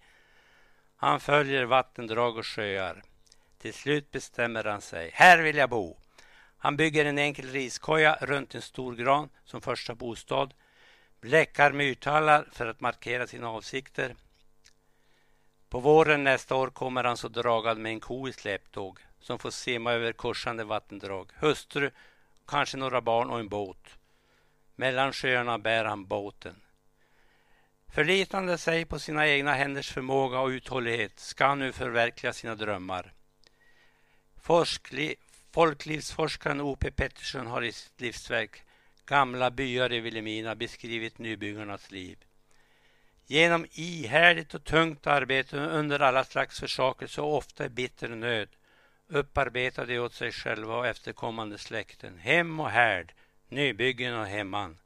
Han 0.96 1.20
följer 1.20 1.64
vattendrag 1.64 2.36
och 2.36 2.46
sjöar. 2.46 3.02
Till 3.58 3.74
slut 3.74 4.10
bestämmer 4.10 4.64
han 4.64 4.80
sig. 4.80 5.10
Här 5.14 5.42
vill 5.42 5.56
jag 5.56 5.70
bo. 5.70 5.96
Han 6.64 6.76
bygger 6.76 7.04
en 7.04 7.18
enkel 7.18 7.48
riskoja 7.48 8.18
runt 8.20 8.54
en 8.54 8.62
stor 8.62 8.94
gran 8.94 9.28
som 9.44 9.60
första 9.60 9.94
bostad. 9.94 10.54
Bläckar 11.20 11.72
myrtallar 11.72 12.48
för 12.52 12.66
att 12.66 12.80
markera 12.80 13.26
sina 13.26 13.48
avsikter. 13.48 14.14
På 15.68 15.80
våren 15.80 16.24
nästa 16.24 16.54
år 16.54 16.68
kommer 16.68 17.04
han 17.04 17.16
så 17.16 17.28
dragad 17.28 17.78
med 17.78 17.92
en 17.92 18.00
ko 18.00 18.28
i 18.28 18.32
släptåg 18.32 18.98
som 19.20 19.38
får 19.38 19.50
simma 19.50 19.92
över 19.92 20.12
korsande 20.12 20.64
vattendrag. 20.64 21.30
Hustru, 21.34 21.90
kanske 22.46 22.76
några 22.76 23.00
barn 23.00 23.30
och 23.30 23.40
en 23.40 23.48
båt. 23.48 23.98
Mellan 24.76 25.12
sjöarna 25.12 25.58
bär 25.58 25.84
han 25.84 26.06
båten. 26.06 26.56
Förlitande 27.88 28.58
sig 28.58 28.84
på 28.84 28.98
sina 28.98 29.28
egna 29.28 29.54
händers 29.54 29.92
förmåga 29.92 30.40
och 30.40 30.48
uthållighet 30.48 31.20
ska 31.20 31.46
han 31.46 31.58
nu 31.58 31.72
förverkliga 31.72 32.32
sina 32.32 32.54
drömmar. 32.54 33.12
Forskli, 34.42 35.16
folklivsforskaren 35.54 36.60
O.P. 36.60 36.90
Pettersson 36.90 37.46
har 37.46 37.62
i 37.62 37.72
sitt 37.72 38.00
livsverk 38.00 38.62
Gamla 39.06 39.50
byar 39.50 39.92
i 39.92 40.00
Vilhelmina 40.00 40.54
beskrivit 40.54 41.18
nybyggarnas 41.18 41.90
liv. 41.90 42.18
Genom 43.26 43.66
ihärdigt 43.72 44.54
och 44.54 44.64
tungt 44.64 45.06
arbete 45.06 45.56
under 45.56 46.00
alla 46.00 46.24
slags 46.24 46.60
försakelse 46.60 47.20
och 47.20 47.36
ofta 47.36 47.66
i 47.66 47.68
bitter 47.68 48.08
nöd 48.08 48.48
upparbetade 49.08 49.92
de 49.92 49.98
åt 49.98 50.14
sig 50.14 50.32
själva 50.32 50.76
och 50.76 50.86
efterkommande 50.86 51.58
släkten 51.58 52.18
hem 52.18 52.60
och 52.60 52.70
härd, 52.70 53.12
nybyggen 53.48 54.14
och 54.14 54.26
hemman. 54.26 54.78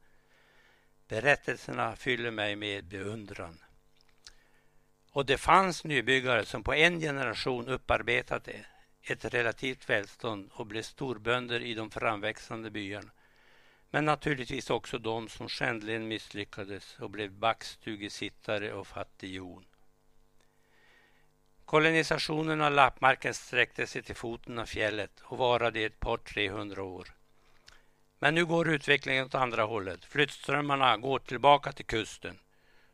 Berättelserna 1.07 1.95
fyller 1.95 2.31
mig 2.31 2.55
med 2.55 2.85
beundran. 2.85 3.57
Och 5.11 5.25
det 5.25 5.37
fanns 5.37 5.83
nybyggare 5.83 6.45
som 6.45 6.63
på 6.63 6.73
en 6.73 6.99
generation 6.99 7.67
upparbetade 7.67 8.65
ett 9.03 9.25
relativt 9.25 9.89
välstånd 9.89 10.49
och 10.53 10.65
blev 10.65 10.81
storbönder 10.81 11.59
i 11.59 11.73
de 11.73 11.91
framväxande 11.91 12.71
byarna. 12.71 13.11
Men 13.91 14.05
naturligtvis 14.05 14.69
också 14.69 14.97
de 14.97 15.29
som 15.29 15.49
skändligen 15.49 16.07
misslyckades 16.07 16.99
och 16.99 17.09
blev 17.09 17.31
backstugesittare 17.31 18.73
och 18.73 18.87
fattighjon. 18.87 19.65
Kolonisationen 21.65 22.61
av 22.61 22.71
lappmarken 22.71 23.33
sträckte 23.33 23.87
sig 23.87 24.03
till 24.03 24.15
foten 24.15 24.59
av 24.59 24.65
fjället 24.65 25.21
och 25.21 25.37
varade 25.37 25.79
i 25.79 25.83
ett 25.83 25.99
par 25.99 26.17
trehundra 26.17 26.83
år. 26.83 27.07
Men 28.19 28.35
nu 28.35 28.45
går 28.45 28.69
utvecklingen 28.69 29.25
åt 29.25 29.35
andra 29.35 29.63
hållet. 29.63 30.05
Flyttströmmarna 30.05 30.97
går 30.97 31.19
tillbaka 31.19 31.71
till 31.71 31.85
kusten. 31.85 32.39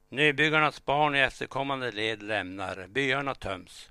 Nybyggarnas 0.09 0.85
barn 0.85 1.15
i 1.15 1.19
efterkommande 1.19 1.91
led 1.91 2.23
lämnar. 2.23 2.87
Byarna 2.87 3.35
töms. 3.35 3.89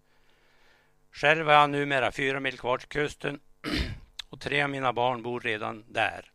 Själv 1.14 1.46
har 1.46 1.54
jag 1.54 1.70
numera 1.70 2.12
fyra 2.12 2.40
mil 2.40 2.58
kvar 2.58 2.78
till 2.78 2.88
kusten 2.88 3.40
och 4.30 4.40
tre 4.40 4.62
av 4.62 4.70
mina 4.70 4.92
barn 4.92 5.22
bor 5.22 5.40
redan 5.40 5.84
där. 5.88 6.32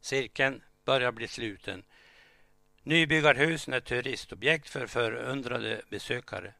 Cirkeln 0.00 0.62
börjar 0.84 1.12
bli 1.12 1.28
sluten. 1.28 1.84
Nybyggarhusen 2.82 3.74
är 3.74 3.80
turistobjekt 3.80 4.68
för 4.68 4.86
förundrade 4.86 5.82
besökare. 5.88 6.54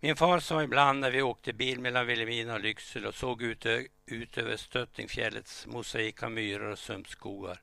Min 0.00 0.16
far 0.16 0.40
sa 0.40 0.62
ibland 0.62 1.00
när 1.00 1.10
vi 1.10 1.22
åkte 1.22 1.52
bil 1.52 1.80
mellan 1.80 2.06
Vilhelmina 2.06 2.54
och 2.54 2.60
Lycksele 2.60 3.08
och 3.08 3.14
såg 3.14 3.42
ut, 3.42 3.66
ut 4.06 4.38
över 4.38 4.56
Stöttingfjällets 4.56 5.66
mosaika 5.66 6.28
myrar 6.28 6.70
och 6.70 6.78
sumpskogar. 6.78 7.62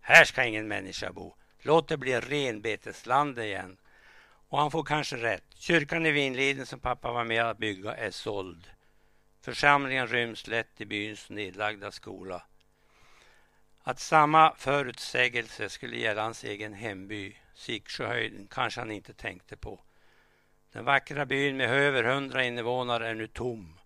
Här 0.00 0.24
ska 0.24 0.44
ingen 0.44 0.68
människa 0.68 1.12
bo. 1.12 1.34
Låt 1.58 1.88
det 1.88 1.96
bli 1.96 2.20
renbetesland 2.20 3.38
igen. 3.38 3.76
Och 4.48 4.58
han 4.58 4.70
får 4.70 4.84
kanske 4.84 5.16
rätt. 5.16 5.44
Kyrkan 5.54 6.06
i 6.06 6.10
Vinliden 6.10 6.66
som 6.66 6.80
pappa 6.80 7.12
var 7.12 7.24
med 7.24 7.44
att 7.44 7.58
bygga 7.58 7.94
är 7.94 8.10
såld. 8.10 8.70
Församlingen 9.40 10.06
ryms 10.06 10.46
lätt 10.46 10.80
i 10.80 10.86
byns 10.86 11.30
nedlagda 11.30 11.90
skola. 11.90 12.42
Att 13.82 14.00
samma 14.00 14.54
förutsägelse 14.54 15.68
skulle 15.68 15.96
gälla 15.96 16.22
hans 16.22 16.44
egen 16.44 16.74
hemby, 16.74 17.36
Siksjöhöjden, 17.54 18.48
kanske 18.50 18.80
han 18.80 18.90
inte 18.90 19.14
tänkte 19.14 19.56
på. 19.56 19.80
Den 20.72 20.84
vackra 20.84 21.26
byn 21.26 21.56
med 21.56 21.70
över 21.70 22.04
hundra 22.04 22.44
invånare 22.44 23.08
är 23.08 23.14
nu 23.14 23.26
tom. 23.26 23.78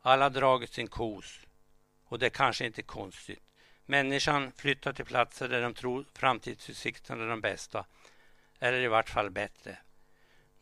Alla 0.00 0.24
har 0.24 0.30
dragit 0.30 0.72
sin 0.72 0.88
kos. 0.88 1.40
Och 2.04 2.18
det 2.18 2.26
är 2.26 2.30
kanske 2.30 2.66
inte 2.66 2.82
konstigt. 2.82 3.42
Människan 3.86 4.52
flyttar 4.52 4.92
till 4.92 5.04
platser 5.04 5.48
där 5.48 5.62
de 5.62 5.74
tror 5.74 6.04
framtidsutsikterna 6.14 7.24
är 7.24 7.28
de 7.28 7.40
bästa. 7.40 7.84
Eller 8.58 8.80
i 8.80 8.88
vart 8.88 9.10
fall 9.10 9.30
bättre. 9.30 9.78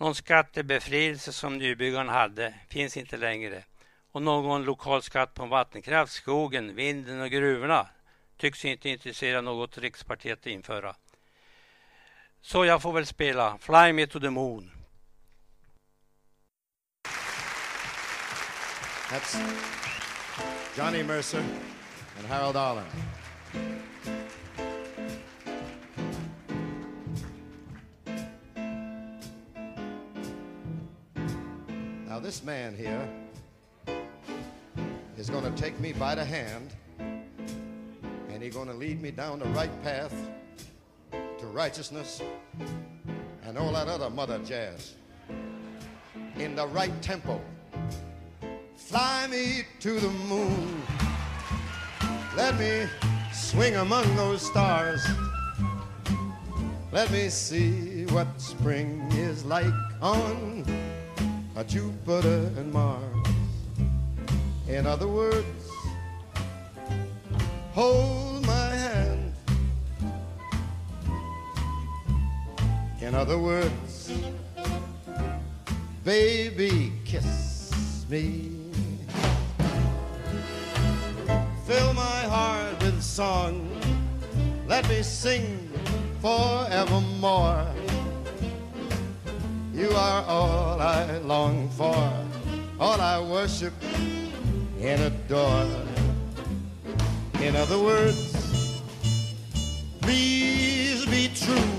Någon 0.01 0.15
skattebefrielse 0.15 1.33
som 1.33 1.59
nybyggarna 1.59 2.13
hade 2.13 2.55
finns 2.69 2.97
inte 2.97 3.17
längre. 3.17 3.65
Och 4.13 4.23
någon 4.23 4.65
lokal 4.65 5.03
skatt 5.03 5.35
på 5.35 5.47
vattenkraft, 5.47 6.13
skogen, 6.13 6.75
vinden 6.75 7.21
och 7.21 7.31
gruvorna 7.31 7.87
tycks 8.37 8.65
inte 8.65 8.89
intressera 8.89 9.41
något 9.41 9.79
riksparti 9.79 10.33
att 10.33 10.47
införa. 10.47 10.95
Så 12.41 12.65
jag 12.65 12.83
får 12.83 12.93
väl 12.93 13.07
spela 13.07 13.59
Fly 13.59 13.93
Me 13.93 14.07
To 14.07 14.21
The 14.21 14.31
Moon. 14.31 14.71
That's 19.11 19.39
Johnny 20.77 21.03
Mercer 21.03 21.43
and 22.19 22.29
Harold 22.29 22.57
Arlen. 22.57 22.87
Now, 32.21 32.27
this 32.27 32.45
man 32.45 32.77
here 32.77 33.09
is 35.17 35.31
going 35.31 35.43
to 35.43 35.63
take 35.63 35.81
me 35.81 35.95
by 35.95 36.15
the 36.15 36.25
hand 36.25 36.71
and 36.99 38.43
he's 38.43 38.53
going 38.53 38.69
to 38.69 38.75
lead 38.75 39.01
me 39.01 39.11
down 39.11 39.39
the 39.39 39.47
right 39.47 39.71
path 39.83 40.13
to 41.11 41.47
righteousness 41.47 42.21
and 43.45 43.57
all 43.57 43.73
that 43.73 43.89
other 43.89 44.11
mother 44.11 44.39
jazz 44.45 44.97
in 46.37 46.55
the 46.55 46.67
right 46.67 46.93
tempo. 47.01 47.41
Fly 48.77 49.27
me 49.29 49.63
to 49.79 49.99
the 49.99 50.11
moon. 50.29 50.83
Let 52.37 52.59
me 52.59 52.85
swing 53.33 53.77
among 53.77 54.15
those 54.17 54.43
stars. 54.43 55.07
Let 56.93 57.11
me 57.11 57.31
see 57.31 58.05
what 58.11 58.29
spring 58.39 59.11
is 59.13 59.43
like 59.47 59.73
on 60.03 60.90
Jupiter 61.65 62.51
and 62.57 62.73
Mars. 62.73 63.03
In 64.69 64.87
other 64.87 65.09
words, 65.09 65.71
hold 67.73 68.47
my 68.47 68.69
hand. 68.75 69.33
In 73.01 73.15
other 73.15 73.39
words, 73.39 74.13
baby, 76.05 76.93
kiss 77.05 78.07
me. 78.09 78.53
Fill 81.67 81.93
my 81.95 82.23
heart 82.29 82.83
with 82.83 83.03
song. 83.03 83.69
Let 84.67 84.89
me 84.89 85.03
sing 85.03 85.69
forevermore. 86.21 87.80
You 89.81 89.89
are 89.93 90.25
all 90.29 90.79
I 90.79 91.17
long 91.25 91.71
for, 91.71 92.13
all 92.79 93.01
I 93.01 93.19
worship 93.19 93.73
and 94.79 95.01
adore. 95.01 95.67
In 97.41 97.57
other 97.57 97.79
words, 97.79 98.35
please 100.03 101.07
be 101.07 101.31
true. 101.35 101.73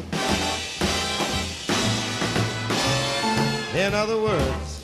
In 3.79 3.93
other 3.93 4.17
words, 4.19 4.83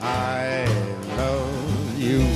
I 0.00 0.64
love 1.16 1.98
you. 1.98 2.31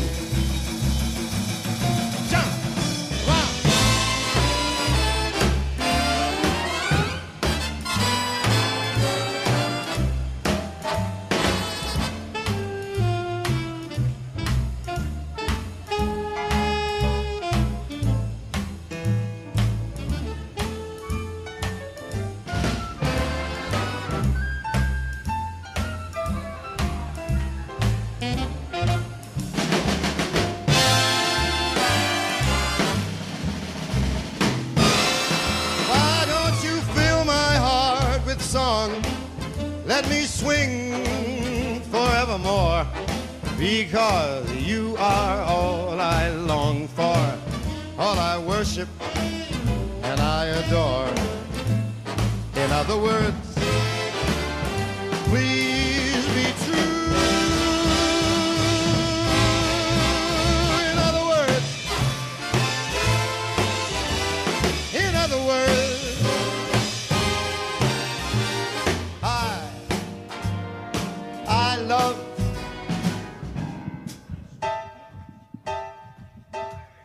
Love 71.76 72.16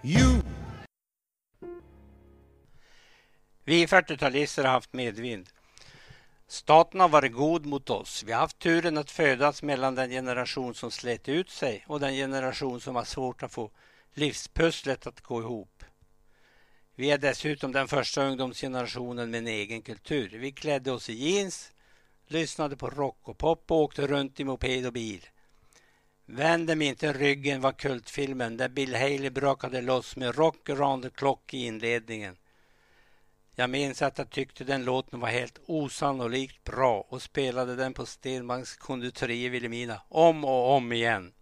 you. 0.04 0.42
Vi 3.64 3.86
40-talister 3.86 4.64
har 4.64 4.72
haft 4.72 4.94
medvind. 4.94 5.50
Staten 6.48 7.00
har 7.00 7.10
varit 7.10 7.34
god 7.34 7.66
mot 7.66 7.90
oss. 7.90 8.24
Vi 8.24 8.32
har 8.32 8.40
haft 8.40 8.60
turen 8.60 8.98
att 8.98 9.12
födas 9.12 9.64
mellan 9.64 9.96
den 9.96 10.10
generation 10.10 10.76
som 10.76 10.92
slet 10.92 11.30
ut 11.30 11.50
sig 11.50 11.86
och 11.88 12.00
den 12.00 12.14
generation 12.14 12.82
som 12.82 12.96
har 12.96 13.04
svårt 13.04 13.44
att 13.44 13.52
få 13.52 13.72
livspusslet 14.14 15.08
att 15.08 15.22
gå 15.22 15.42
ihop. 15.42 15.84
Vi 16.96 17.12
är 17.12 17.18
dessutom 17.18 17.72
den 17.72 17.88
första 17.88 18.24
ungdomsgenerationen 18.24 19.32
med 19.32 19.38
en 19.38 19.48
egen 19.48 19.82
kultur. 19.82 20.30
Vi 20.30 20.52
klädde 20.52 20.92
oss 20.92 21.10
i 21.10 21.14
jeans, 21.14 21.72
lyssnade 22.32 22.78
på 22.78 22.90
rock 22.90 23.20
och 23.22 23.38
pop 23.38 23.72
och 23.72 23.78
åkte 23.78 24.08
runt 24.08 24.40
i 24.40 24.44
moped 24.44 24.86
och 24.86 24.94
bil. 24.94 25.28
Vänd 26.26 26.68
dem 26.68 26.82
inte 26.82 27.14
ryggen 27.14 27.62
var 27.62 27.72
kultfilmen 27.72 28.58
där 28.58 28.70
Bill 28.70 28.96
Haley 28.96 29.30
brakade 29.30 29.82
loss 29.82 30.16
med 30.16 30.36
Rock 30.36 30.70
around 30.70 31.04
the 31.04 31.10
clock 31.10 31.54
i 31.54 31.66
inledningen. 31.66 32.38
Jag 33.56 33.70
minns 33.70 34.02
att 34.02 34.18
jag 34.18 34.30
tyckte 34.30 34.64
den 34.64 34.86
låten 34.86 35.20
var 35.20 35.28
helt 35.28 35.60
osannolikt 35.66 36.64
bra 36.64 37.06
och 37.10 37.22
spelade 37.22 37.76
den 37.76 37.94
på 37.94 38.06
Stenbanks 38.06 38.76
konditori 38.76 39.46
i 39.46 39.50
Vilhelmina 39.50 40.02
om 40.10 40.46
och 40.46 40.72
om 40.72 40.92
igen. 40.92 41.34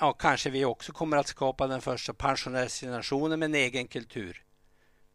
Ja, 0.00 0.12
kanske 0.12 0.50
vi 0.50 0.64
också 0.64 0.92
kommer 0.92 1.16
att 1.16 1.28
skapa 1.28 1.66
den 1.66 1.80
första 1.80 2.14
pensionärsgenerationen 2.14 3.38
med 3.38 3.46
en 3.46 3.54
egen 3.54 3.88
kultur. 3.88 4.44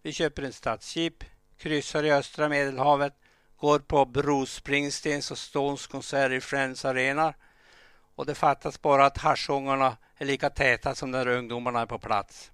Vi 0.01 0.13
köper 0.13 0.43
en 0.43 0.53
stadsjeep, 0.53 1.23
kryssar 1.57 2.03
i 2.03 2.11
östra 2.11 2.49
medelhavet, 2.49 3.13
går 3.57 3.79
på 3.79 4.05
Bruce 4.05 4.51
Springsteens 4.51 5.31
och 5.31 5.37
Stones 5.37 5.87
konsert 5.87 6.31
i 6.31 6.41
Friends 6.41 6.85
Arena 6.85 7.33
och 8.15 8.25
det 8.25 8.35
fattas 8.35 8.81
bara 8.81 9.05
att 9.05 9.17
haschungarna 9.17 9.97
är 10.17 10.25
lika 10.25 10.49
täta 10.49 10.95
som 10.95 11.11
när 11.11 11.27
ungdomarna 11.27 11.81
är 11.81 11.85
på 11.85 11.99
plats. 11.99 12.51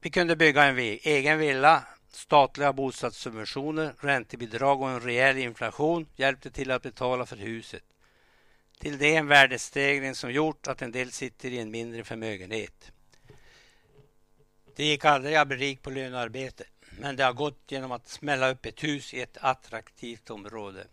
Vi 0.00 0.10
kunde 0.10 0.36
bygga 0.36 0.64
en 0.64 0.78
egen 0.78 1.38
villa, 1.38 1.84
statliga 2.10 2.72
bostadssubventioner, 2.72 3.94
räntebidrag 4.00 4.82
och 4.82 4.90
en 4.90 5.00
rejäl 5.00 5.38
inflation 5.38 6.06
hjälpte 6.16 6.50
till 6.50 6.70
att 6.70 6.82
betala 6.82 7.26
för 7.26 7.36
huset. 7.36 7.82
Till 8.78 8.98
det 8.98 9.16
en 9.16 9.26
värdestegring 9.26 10.14
som 10.14 10.32
gjort 10.32 10.66
att 10.66 10.82
en 10.82 10.92
del 10.92 11.12
sitter 11.12 11.50
i 11.50 11.58
en 11.58 11.70
mindre 11.70 12.04
förmögenhet. 12.04 12.92
Det 14.76 14.84
gick 14.84 15.04
aldrig 15.04 15.36
att 15.36 15.48
bli 15.48 15.56
rik 15.56 15.82
på 15.82 15.90
lönearbete, 15.90 16.64
men 16.98 17.16
det 17.16 17.24
har 17.24 17.32
gått 17.32 17.62
genom 17.68 17.92
att 17.92 18.08
smälla 18.08 18.50
upp 18.50 18.66
ett 18.66 18.84
hus 18.84 19.14
i 19.14 19.20
ett 19.20 19.38
attraktivt 19.40 20.30
område. 20.30 20.86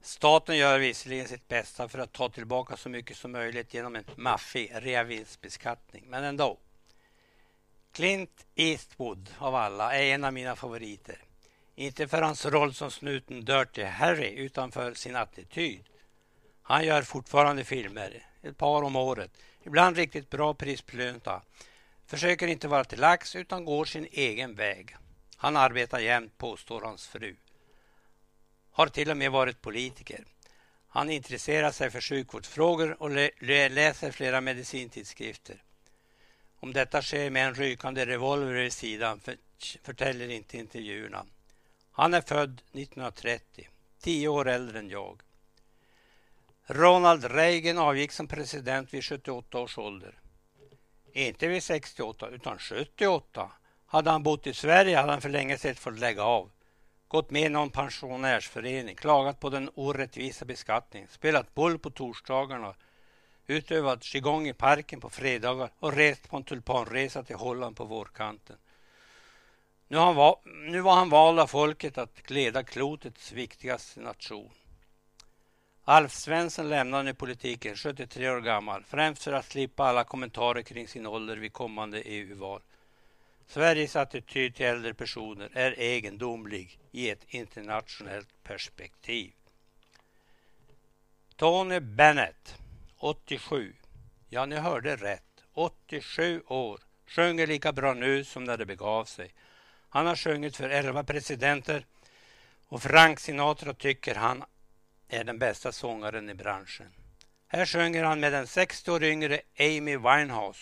Staten 0.00 0.56
gör 0.56 0.78
visserligen 0.78 1.28
sitt 1.28 1.48
bästa 1.48 1.88
för 1.88 1.98
att 1.98 2.12
ta 2.12 2.28
tillbaka 2.28 2.76
så 2.76 2.88
mycket 2.88 3.16
som 3.16 3.32
möjligt 3.32 3.74
genom 3.74 3.96
en 3.96 4.04
maffig 4.16 4.72
reavinstbeskattning, 4.74 6.04
men 6.08 6.24
ändå. 6.24 6.58
Clint 7.92 8.46
Eastwood 8.54 9.30
av 9.38 9.54
alla 9.54 9.94
är 9.94 10.14
en 10.14 10.24
av 10.24 10.32
mina 10.32 10.56
favoriter. 10.56 11.18
Inte 11.74 12.08
för 12.08 12.22
hans 12.22 12.46
roll 12.46 12.74
som 12.74 12.90
snuten 12.90 13.44
Dirty 13.44 13.82
Harry 13.82 14.30
utan 14.30 14.72
för 14.72 14.94
sin 14.94 15.16
attityd. 15.16 15.84
Han 16.62 16.84
gör 16.84 17.02
fortfarande 17.02 17.64
filmer, 17.64 18.26
ett 18.42 18.56
par 18.56 18.82
om 18.82 18.96
året. 18.96 19.30
Ibland 19.62 19.96
riktigt 19.96 20.30
bra 20.30 20.54
prisbelönta. 20.54 21.42
Försöker 22.06 22.46
inte 22.46 22.68
vara 22.68 22.84
till 22.84 23.00
lax 23.00 23.36
utan 23.36 23.64
går 23.64 23.84
sin 23.84 24.08
egen 24.12 24.54
väg. 24.54 24.96
Han 25.36 25.56
arbetar 25.56 25.98
jämt, 25.98 26.38
påstår 26.38 26.80
hans 26.80 27.06
fru. 27.06 27.36
Har 28.70 28.86
till 28.86 29.10
och 29.10 29.16
med 29.16 29.30
varit 29.30 29.60
politiker. 29.60 30.24
Han 30.88 31.10
intresserar 31.10 31.70
sig 31.70 31.90
för 31.90 32.00
sjukvårdsfrågor 32.00 33.02
och 33.02 33.10
läser 33.40 34.10
flera 34.10 34.40
medicintidskrifter. 34.40 35.62
Om 36.60 36.72
detta 36.72 37.02
sker 37.02 37.30
med 37.30 37.46
en 37.46 37.54
rykande 37.54 38.06
revolver 38.06 38.52
vid 38.52 38.72
sidan 38.72 39.20
förtäljer 39.82 40.28
inte 40.28 40.58
intervjuerna. 40.58 41.26
Han 41.90 42.14
är 42.14 42.20
född 42.20 42.52
1930, 42.52 43.68
tio 44.00 44.28
år 44.28 44.48
äldre 44.48 44.78
än 44.78 44.90
jag. 44.90 45.20
Ronald 46.66 47.24
Reagan 47.24 47.78
avgick 47.78 48.12
som 48.12 48.26
president 48.26 48.94
vid 48.94 49.04
78 49.04 49.58
års 49.58 49.78
ålder. 49.78 50.14
Inte 51.16 51.48
vid 51.48 51.62
68 51.62 52.28
utan 52.28 52.58
78. 52.58 53.50
Hade 53.86 54.10
han 54.10 54.22
bott 54.22 54.46
i 54.46 54.54
Sverige 54.54 54.96
hade 54.96 55.12
han 55.12 55.20
för 55.20 55.28
länge 55.28 55.58
sedan 55.58 55.74
fått 55.74 55.98
lägga 55.98 56.22
av. 56.22 56.50
Gått 57.08 57.30
med 57.30 57.42
i 57.42 57.48
någon 57.48 57.70
pensionärsförening, 57.70 58.96
klagat 58.96 59.40
på 59.40 59.50
den 59.50 59.70
orättvisa 59.74 60.44
beskattningen, 60.44 61.08
spelat 61.08 61.54
boll 61.54 61.78
på 61.78 61.90
torsdagarna, 61.90 62.74
utövat 63.46 64.04
qigong 64.04 64.48
i 64.48 64.52
parken 64.52 65.00
på 65.00 65.10
fredagar 65.10 65.70
och 65.78 65.92
rest 65.92 66.28
på 66.28 66.36
en 66.36 66.44
tulpanresa 66.44 67.22
till 67.22 67.36
Holland 67.36 67.76
på 67.76 67.84
vårkanten. 67.84 68.56
Nu, 69.88 69.96
var, 69.96 70.38
nu 70.70 70.80
var 70.80 70.94
han 70.94 71.08
vald 71.08 71.40
av 71.40 71.46
folket 71.46 71.98
att 71.98 72.30
leda 72.30 72.62
klotets 72.62 73.32
viktigaste 73.32 74.00
nation. 74.00 74.50
Alf 75.88 76.12
Svensson 76.12 76.68
lämnade 76.68 77.02
nu 77.02 77.14
politiken, 77.14 77.76
73 77.76 78.30
år 78.30 78.40
gammal, 78.40 78.84
främst 78.84 79.22
för 79.22 79.32
att 79.32 79.44
slippa 79.44 79.84
alla 79.84 80.04
kommentarer 80.04 80.62
kring 80.62 80.88
sin 80.88 81.06
ålder 81.06 81.36
vid 81.36 81.52
kommande 81.52 82.02
EU-val. 82.02 82.60
Sveriges 83.46 83.96
attityd 83.96 84.54
till 84.54 84.66
äldre 84.66 84.94
personer 84.94 85.50
är 85.52 85.80
egendomlig 85.80 86.78
i 86.92 87.10
ett 87.10 87.24
internationellt 87.28 88.28
perspektiv. 88.42 89.32
Tony 91.36 91.80
Bennett, 91.80 92.54
87. 92.98 93.74
Ja, 94.28 94.46
ni 94.46 94.56
hörde 94.56 94.96
rätt. 94.96 95.42
87 95.52 96.42
år. 96.46 96.80
Sjunger 97.06 97.46
lika 97.46 97.72
bra 97.72 97.94
nu 97.94 98.24
som 98.24 98.44
när 98.44 98.56
det 98.56 98.66
begav 98.66 99.04
sig. 99.04 99.34
Han 99.88 100.06
har 100.06 100.16
sjungit 100.16 100.56
för 100.56 100.70
11 100.70 101.04
presidenter 101.04 101.86
och 102.68 102.82
Frank 102.82 103.20
Sinatra 103.20 103.74
tycker 103.74 104.14
han 104.14 104.44
är 105.08 105.24
den 105.24 105.38
bästa 105.38 105.72
sångaren 105.72 106.30
i 106.30 106.34
branschen. 106.34 106.92
Här 107.48 107.66
sjunger 107.66 108.04
han 108.04 108.20
med 108.20 108.32
den 108.32 108.46
60 108.46 108.90
år 108.90 109.04
yngre 109.04 109.40
Amy 109.58 109.96
Winehouse. 109.96 110.60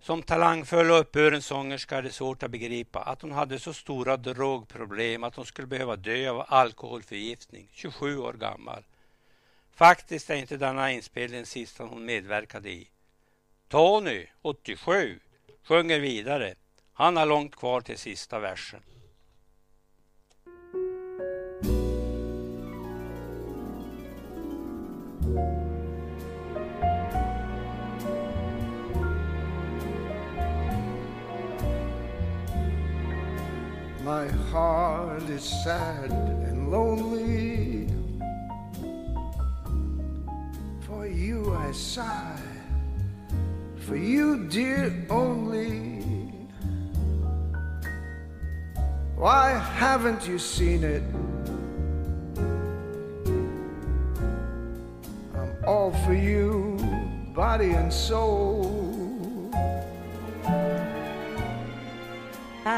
Som 0.00 0.22
talangfull 0.22 0.90
och 0.90 1.00
uppburen 1.00 1.42
sångerska 1.42 1.96
är 1.96 2.02
det 2.02 2.12
svårt 2.12 2.42
att 2.42 2.50
begripa 2.50 3.00
att 3.00 3.22
hon 3.22 3.32
hade 3.32 3.58
så 3.58 3.72
stora 3.72 4.16
drogproblem 4.16 5.24
att 5.24 5.36
hon 5.36 5.46
skulle 5.46 5.66
behöva 5.66 5.96
dö 5.96 6.30
av 6.30 6.44
alkoholförgiftning, 6.48 7.68
27 7.72 8.18
år 8.18 8.32
gammal. 8.32 8.84
Faktiskt 9.74 10.30
är 10.30 10.34
inte 10.34 10.56
denna 10.56 10.92
inspelning 10.92 11.36
den 11.36 11.46
sista 11.46 11.84
hon 11.84 12.04
medverkade 12.04 12.70
i. 12.70 12.88
Tony, 13.68 14.26
87, 14.42 15.20
Sjunger 15.62 16.00
vidare. 16.00 16.54
Han 16.92 17.16
har 17.16 17.26
långt 17.26 17.56
kvar 17.56 17.80
till 17.80 17.98
sista 17.98 18.38
versen. 18.38 18.82
My 34.04 34.28
heart 34.50 35.22
is 35.24 35.44
sad 35.44 36.10
and 36.10 36.70
lonely. 36.70 37.86
For 40.80 41.06
you 41.06 41.54
I 41.54 41.70
sigh, 41.72 42.40
for 43.76 43.96
you, 43.96 44.48
dear, 44.48 45.06
only. 45.10 45.98
Why 49.16 49.50
haven't 49.50 50.26
you 50.26 50.38
seen 50.38 50.82
it? 50.82 51.02
I'm 55.34 55.52
all 55.66 55.92
for 56.06 56.14
you, 56.14 56.78
body 57.34 57.72
and 57.72 57.92
soul. 57.92 58.89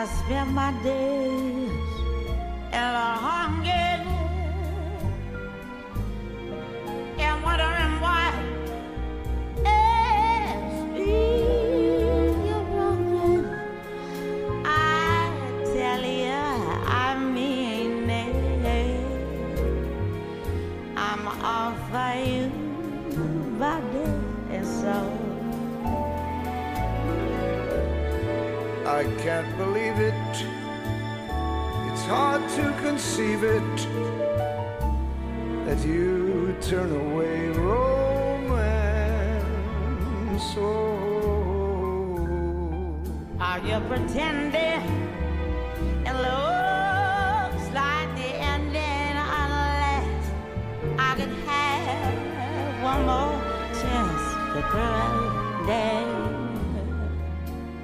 I 0.02 0.06
spend 0.06 0.52
my 0.52 0.72
can't 29.22 29.56
believe 29.56 29.98
it. 30.00 30.14
It's 31.88 32.04
hard 32.06 32.42
to 32.56 32.74
conceive 32.82 33.44
it 33.44 33.76
that 35.64 35.78
you 35.86 36.56
turn 36.60 36.90
away 36.90 37.50
romance. 37.50 38.82
Oh. 40.56 42.18
Are 43.38 43.60
you 43.60 43.78
pretending? 43.86 44.82
It 46.04 46.16
looks 46.26 47.64
like 47.72 48.08
the 48.18 48.30
ending 48.52 49.16
unless 49.42 50.24
I 50.98 51.14
can 51.16 51.32
have 51.46 52.82
one 52.90 53.02
more 53.06 53.38
chance 53.80 54.24
to 54.52 54.60
pretend. 54.72 55.22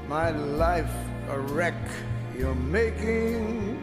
My 0.09 0.31
life 0.31 1.08
a 1.29 1.39
wreck 1.39 1.75
you're 2.39 2.55
making. 2.55 3.77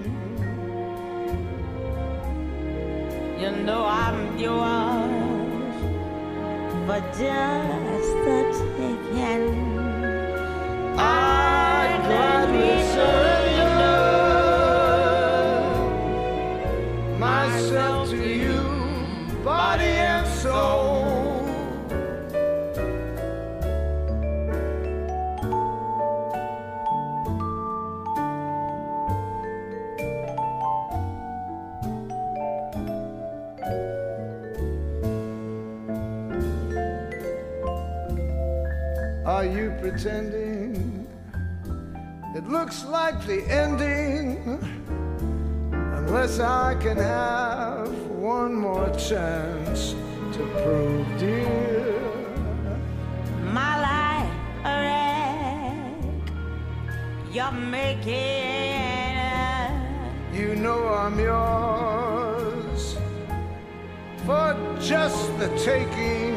You 3.39 3.52
know 3.64 3.86
I'm 3.86 4.38
yours 4.38 5.76
for 6.88 7.00
just 7.18 8.12
the 8.26 8.39
taking. 8.78 9.64
Like 43.06 43.24
the 43.28 43.43
ending. 43.64 44.60
Unless 45.72 46.39
I 46.39 46.74
can 46.84 46.97
have 46.97 47.93
one 48.08 48.56
more 48.56 48.89
chance 49.10 49.93
to 50.36 50.41
prove, 50.62 51.08
dear. 51.20 52.01
My 53.60 53.74
life 53.89 54.36
a 54.72 54.74
wreck. 54.86 56.03
You're 57.36 57.60
making. 57.78 58.16
You 60.39 60.56
know 60.56 60.82
I'm 61.03 61.20
yours 61.20 62.97
for 64.26 64.47
just 64.80 65.22
the 65.38 65.49
taking. 65.70 66.34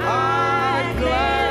I 0.00 0.94
gladly 0.98 1.41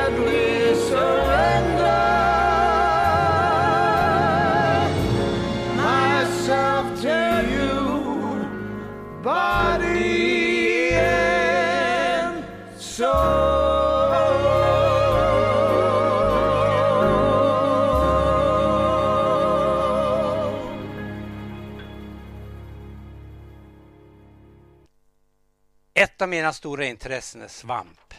Ett 26.21 26.23
av 26.23 26.29
mina 26.29 26.53
stora 26.53 26.85
intressen 26.85 27.41
är 27.41 27.47
svamp. 27.47 28.13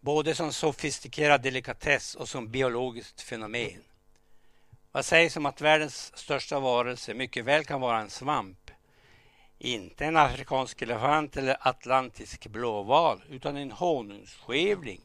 Både 0.00 0.34
som 0.34 0.52
sofistikerad 0.52 1.42
delikatess 1.42 2.14
och 2.14 2.28
som 2.28 2.48
biologiskt 2.48 3.20
fenomen. 3.20 3.82
Vad 4.92 5.04
sägs 5.04 5.36
om 5.36 5.46
att 5.46 5.60
världens 5.60 6.18
största 6.18 6.60
varelse 6.60 7.14
mycket 7.14 7.44
väl 7.44 7.64
kan 7.64 7.80
vara 7.80 8.00
en 8.00 8.10
svamp? 8.10 8.70
Inte 9.58 10.04
en 10.04 10.16
afrikansk 10.16 10.82
elefant 10.82 11.36
eller 11.36 11.56
atlantisk 11.68 12.46
blåval, 12.46 13.22
utan 13.28 13.56
en 13.56 13.72
honungsskevling. 13.72 15.00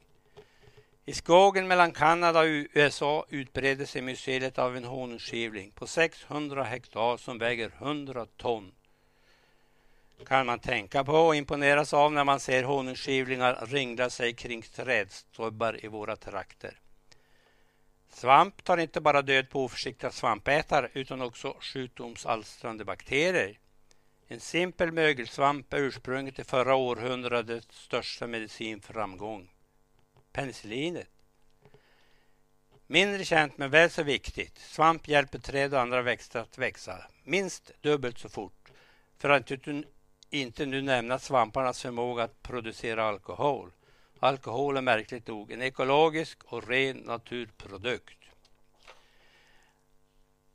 I 1.05 1.13
skogen 1.13 1.67
mellan 1.67 1.91
Kanada 1.91 2.39
och 2.39 2.67
USA 2.73 3.25
utbreder 3.29 3.85
sig 3.85 4.01
mycelet 4.01 4.57
av 4.57 4.77
en 4.77 4.85
honungsskevling 4.85 5.71
på 5.71 5.87
600 5.87 6.63
hektar 6.63 7.17
som 7.17 7.37
väger 7.37 7.71
100 7.79 8.25
ton. 8.37 8.71
Kan 10.23 10.45
man 10.45 10.59
tänka 10.59 11.03
på 11.03 11.13
och 11.13 11.35
imponeras 11.35 11.93
av 11.93 12.13
när 12.13 12.23
man 12.23 12.39
ser 12.39 12.63
honungsskivlingar 12.63 13.65
ringla 13.65 14.09
sig 14.09 14.33
kring 14.33 14.61
trädstubbar 14.61 15.85
i 15.85 15.87
våra 15.87 16.15
trakter. 16.15 16.79
Svamp 18.09 18.63
tar 18.63 18.77
inte 18.77 19.01
bara 19.01 19.21
död 19.21 19.49
på 19.49 19.63
oförsiktiga 19.63 20.11
svampätare 20.11 20.89
utan 20.93 21.21
också 21.21 21.57
sjukdomsalstrande 21.59 22.85
bakterier. 22.85 23.59
En 24.27 24.39
simpel 24.39 24.91
mögelsvamp 24.91 25.73
är 25.73 25.77
ursprunget 25.77 26.35
till 26.35 26.45
förra 26.45 26.75
århundradets 26.75 27.77
största 27.77 28.27
medicinframgång, 28.27 29.49
penicillinet. 30.31 31.09
Mindre 32.87 33.25
känt 33.25 33.57
men 33.57 33.71
väl 33.71 33.89
så 33.89 34.03
viktigt. 34.03 34.57
Svamp 34.57 35.07
hjälper 35.07 35.39
träd 35.39 35.73
och 35.73 35.81
andra 35.81 36.01
växter 36.01 36.39
att 36.39 36.57
växa 36.57 37.03
minst 37.23 37.71
dubbelt 37.81 38.19
så 38.19 38.29
fort. 38.29 38.71
För 39.17 39.29
att 39.29 39.47
inte, 40.29 40.65
nu 40.65 40.81
nämna 40.81 41.19
svamparnas 41.19 41.81
förmåga 41.81 42.23
att 42.23 42.41
producera 42.41 43.03
alkohol. 43.03 43.71
Alkohol 44.19 44.77
är 44.77 44.81
märkligt 44.81 45.27
nog 45.27 45.51
en 45.51 45.61
ekologisk 45.61 46.43
och 46.43 46.67
ren 46.67 46.97
naturprodukt. 46.97 48.17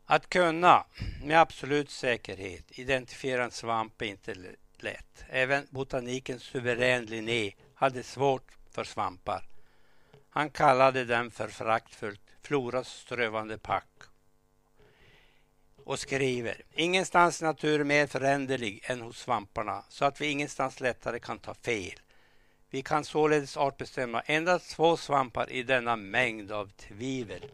Att 0.05 0.29
kunna 0.29 0.85
med 1.23 1.41
absolut 1.41 1.91
säkerhet 1.91 2.79
identifiera 2.79 3.45
en 3.45 3.51
svamp 3.51 4.03
är 4.03 4.07
inte 4.07 4.35
lätt. 4.79 5.25
Även 5.29 5.67
botanikens 5.71 6.43
suverän 6.43 7.05
Linné 7.05 7.53
hade 7.75 8.03
svårt 8.03 8.57
för 8.71 8.85
svampar. 8.85 9.49
Han 10.31 10.51
kallade 10.51 11.05
dem 11.05 11.31
för 11.31 11.49
föraktfullt 11.49 12.21
floras 12.43 12.89
strövande 12.89 13.59
pack 13.59 14.10
och 15.91 15.99
skriver 15.99 16.63
Ingenstans 16.75 17.43
är 17.43 17.47
naturen 17.47 17.87
mer 17.87 18.07
föränderlig 18.07 18.81
än 18.85 19.01
hos 19.01 19.19
svamparna 19.19 19.85
så 19.89 20.05
att 20.05 20.21
vi 20.21 20.27
ingenstans 20.27 20.81
lättare 20.81 21.19
kan 21.19 21.39
ta 21.39 21.55
fel. 21.55 22.01
Vi 22.71 22.83
kan 22.83 23.05
således 23.05 23.57
artbestämma 23.57 24.21
endast 24.21 24.71
två 24.71 24.97
svampar 24.97 25.53
i 25.53 25.63
denna 25.63 25.97
mängd 25.97 26.53
av 26.53 26.71
tvivel. 26.71 27.45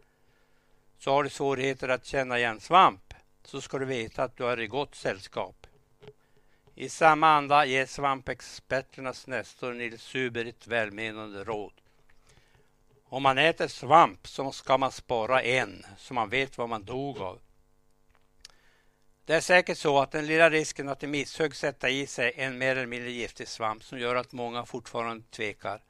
Så 0.99 1.11
har 1.11 1.22
du 1.22 1.30
svårigheter 1.30 1.89
att 1.89 2.07
känna 2.07 2.39
igen 2.39 2.61
svamp, 2.61 3.14
så 3.45 3.61
ska 3.61 3.78
du 3.78 3.84
veta 3.84 4.22
att 4.22 4.37
du 4.37 4.47
är 4.47 4.61
i 4.61 4.66
gott 4.66 4.95
sällskap. 4.95 5.66
I 6.74 6.89
samma 6.89 7.28
anda 7.28 7.64
ger 7.64 7.87
svampexperternas 7.87 9.26
nästor 9.26 9.72
Nils 9.72 10.03
Suber 10.03 10.45
ett 10.45 10.66
välmenande 10.66 11.45
råd. 11.45 11.72
Om 13.09 13.22
man 13.22 13.39
äter 13.39 13.68
svamp 13.68 14.28
så 14.28 14.53
ska 14.53 14.78
man 14.78 14.93
spara 14.93 15.43
en, 15.43 15.87
så 15.99 16.14
man 16.14 16.28
vet 16.28 16.59
vad 16.59 16.68
man 16.68 16.84
dog 16.84 17.18
av. 17.18 17.39
Det 19.26 19.34
är 19.34 19.40
säkert 19.40 19.78
så 19.78 19.98
att 19.98 20.10
den 20.10 20.26
lilla 20.26 20.50
risken 20.50 20.88
att 20.88 21.02
i 21.02 21.06
misshugg 21.06 21.56
sätta 21.56 21.88
i 21.88 22.06
sig 22.06 22.32
en 22.36 22.58
mer 22.58 22.76
eller 22.76 22.86
mindre 22.86 23.10
giftig 23.10 23.48
svamp 23.48 23.84
som 23.84 23.98
gör 23.98 24.14
att 24.14 24.32
många 24.32 24.66
fortfarande 24.66 25.24
tvekar 25.30 25.82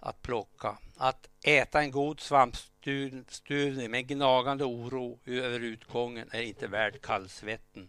att 0.00 0.22
plocka. 0.22 0.78
Att 0.96 1.28
äta 1.44 1.80
en 1.80 1.90
god 1.90 2.20
svampstuvning 2.20 3.90
med 3.90 4.06
gnagande 4.06 4.64
oro 4.64 5.18
över 5.26 5.60
utgången 5.60 6.28
är 6.32 6.42
inte 6.42 6.66
värd 6.66 7.02
kallsvetten. 7.02 7.88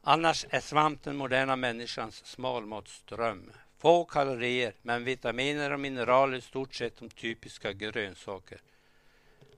Annars 0.00 0.46
är 0.50 0.60
svamp 0.60 1.02
den 1.02 1.16
moderna 1.16 1.56
människans 1.56 2.26
smalmatsdröm. 2.26 3.52
Få 3.78 4.04
kalorier 4.04 4.74
men 4.82 5.04
vitaminer 5.04 5.72
och 5.72 5.80
mineraler 5.80 6.38
i 6.38 6.40
stort 6.40 6.74
sett 6.74 6.96
de 6.96 7.10
typiska 7.10 7.72
grönsaker. 7.72 8.60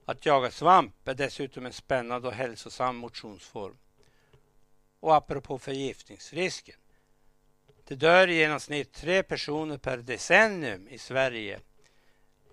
Att 0.04 0.26
jaga 0.26 0.50
svamp 0.50 1.08
är 1.08 1.14
dessutom 1.14 1.66
en 1.66 1.72
spännande 1.72 2.28
och 2.28 2.34
hälsosam 2.34 2.96
motionsform. 2.96 3.76
Och 5.04 5.16
apropå 5.16 5.58
förgiftningsrisken. 5.58 6.76
Det 7.84 7.94
dör 7.94 8.28
i 8.28 8.34
genomsnitt 8.34 8.92
tre 8.92 9.22
personer 9.22 9.78
per 9.78 9.96
decennium 9.96 10.88
i 10.88 10.98
Sverige. 10.98 11.60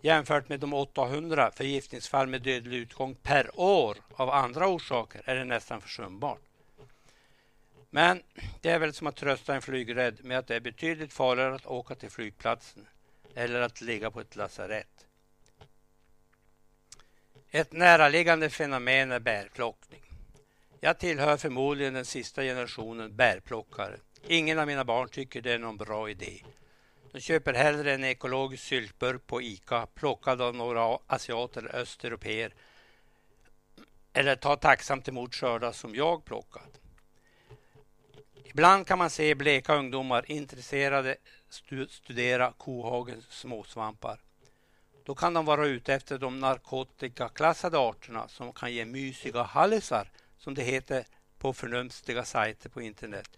Jämfört 0.01 0.49
med 0.49 0.59
de 0.59 0.73
800 0.73 1.51
förgiftningsfall 1.51 2.27
med 2.27 2.41
dödlig 2.41 2.77
utgång 2.77 3.15
per 3.15 3.59
år 3.59 3.97
av 4.13 4.29
andra 4.29 4.67
orsaker 4.67 5.21
är 5.25 5.35
det 5.35 5.45
nästan 5.45 5.81
försumbart. 5.81 6.41
Men 7.89 8.23
det 8.61 8.69
är 8.69 8.79
väl 8.79 8.93
som 8.93 9.07
att 9.07 9.15
trösta 9.15 9.55
en 9.55 9.61
flygrädd 9.61 10.23
med 10.23 10.37
att 10.37 10.47
det 10.47 10.55
är 10.55 10.59
betydligt 10.59 11.13
farligare 11.13 11.55
att 11.55 11.65
åka 11.65 11.95
till 11.95 12.09
flygplatsen 12.09 12.87
eller 13.35 13.61
att 13.61 13.81
ligga 13.81 14.11
på 14.11 14.21
ett 14.21 14.35
lasarett. 14.35 15.05
Ett 17.51 17.71
näraliggande 17.71 18.49
fenomen 18.49 19.11
är 19.11 19.19
bärplockning. 19.19 20.10
Jag 20.83 20.99
tillhör 20.99 21.37
förmodligen 21.37 21.93
den 21.93 22.05
sista 22.05 22.41
generationen 22.41 23.15
bärplockare. 23.15 23.97
Ingen 24.27 24.59
av 24.59 24.67
mina 24.67 24.83
barn 24.83 25.09
tycker 25.09 25.41
det 25.41 25.53
är 25.53 25.59
någon 25.59 25.77
bra 25.77 26.09
idé. 26.09 26.43
De 27.11 27.19
köper 27.19 27.53
hellre 27.53 27.93
en 27.93 28.03
ekologisk 28.03 28.63
syltburk 28.63 29.27
på 29.27 29.41
ICA 29.41 29.85
plockad 29.85 30.41
av 30.41 30.55
några 30.55 30.97
asiater 31.07 31.61
eller 31.61 31.75
östeuropeer 31.75 32.53
eller 34.13 34.35
tar 34.35 34.55
tacksamt 34.55 35.07
emot 35.07 35.35
skördar 35.35 35.71
som 35.71 35.95
jag 35.95 36.25
plockat. 36.25 36.79
Ibland 38.43 38.87
kan 38.87 38.97
man 38.97 39.09
se 39.09 39.35
bleka 39.35 39.75
ungdomar 39.75 40.31
intresserade 40.31 41.15
studera 41.89 42.53
kohagens 42.57 43.25
småsvampar. 43.29 44.19
Då 45.03 45.15
kan 45.15 45.33
de 45.33 45.45
vara 45.45 45.65
ute 45.65 45.93
efter 45.93 46.17
de 46.17 46.39
narkotikaklassade 46.39 47.77
arterna 47.79 48.27
som 48.27 48.53
kan 48.53 48.73
ge 48.73 48.85
mysiga 48.85 49.43
hallisar, 49.43 50.11
som 50.43 50.53
det 50.53 50.63
heter 50.63 51.05
på 51.37 51.53
förnumstiga 51.53 52.25
sajter 52.25 52.69
på 52.69 52.81
internet. 52.81 53.29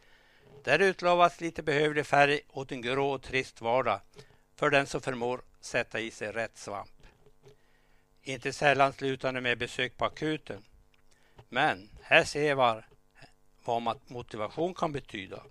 Där 0.64 0.80
utlovas 0.80 1.42
lite 1.42 1.64
behövlig 1.64 2.06
färg 2.06 2.42
åt 2.50 2.72
en 2.72 2.82
grå 2.82 3.10
och 3.12 3.22
trist 3.22 3.62
vardag 3.62 4.00
för 4.56 4.70
den 4.70 4.88
som 4.88 5.02
förmår 5.02 5.42
sätta 5.60 6.00
i 6.00 6.12
sig 6.12 6.32
rätt 6.32 6.58
svamp. 6.58 7.08
Inte 8.22 8.54
sällan 8.54 8.94
slutar 8.94 9.34
det 9.34 9.42
med 9.42 9.58
besök 9.58 9.98
på 9.98 10.06
akuten. 10.06 10.64
Men 11.50 11.90
här 12.02 12.24
ser 12.24 12.56
var 12.56 12.86
vad 13.64 14.00
motivation 14.08 14.74
kan 14.74 14.92
betyda. 14.92 15.44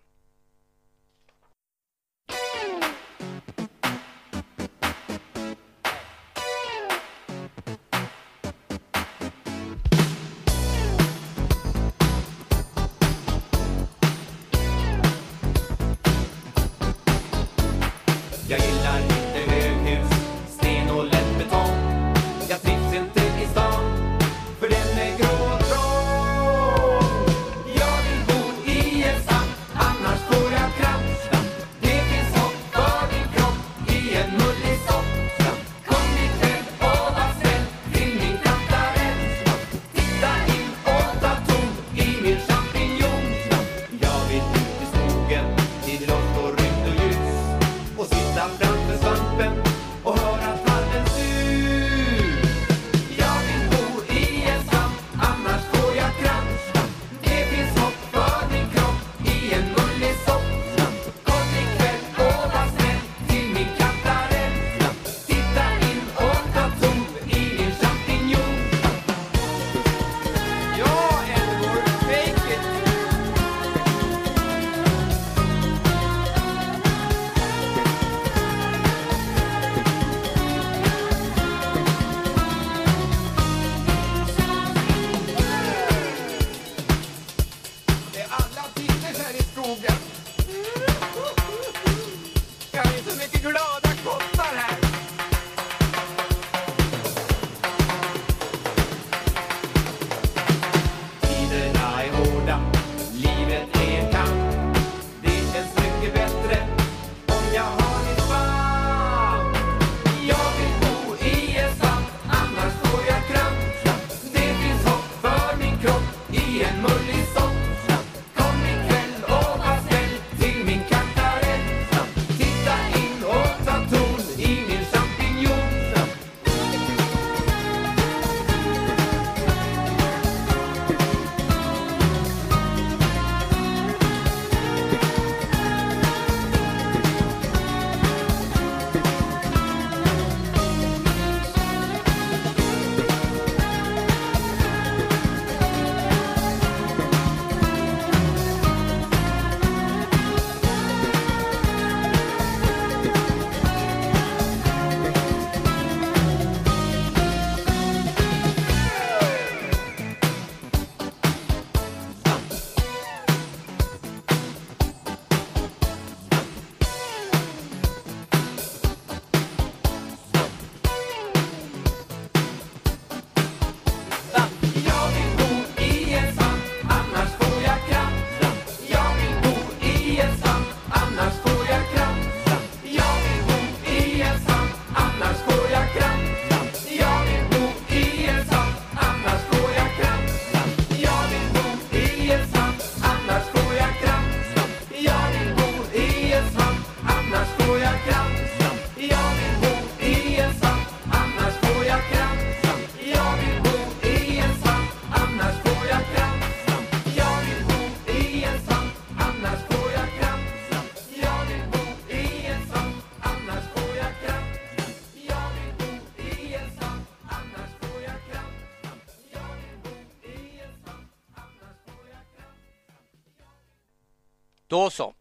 Då 224.73 224.91
så. 224.91 225.14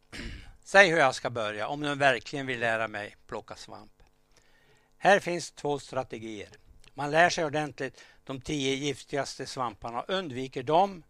Säg 0.63 0.89
hur 0.89 0.97
jag 0.97 1.15
ska 1.15 1.29
börja 1.29 1.67
om 1.67 1.81
du 1.81 1.95
verkligen 1.95 2.45
vill 2.47 2.59
lära 2.59 2.87
mig 2.87 3.15
plocka 3.27 3.55
svamp. 3.55 3.91
Här 4.97 5.19
finns 5.19 5.51
två 5.51 5.79
strategier. 5.79 6.49
Man 6.93 7.11
lär 7.11 7.29
sig 7.29 7.45
ordentligt 7.45 8.01
de 8.23 8.41
tio 8.41 8.75
giftigaste 8.75 9.45
svamparna, 9.45 10.01
undviker 10.07 10.63
dem 10.63 11.03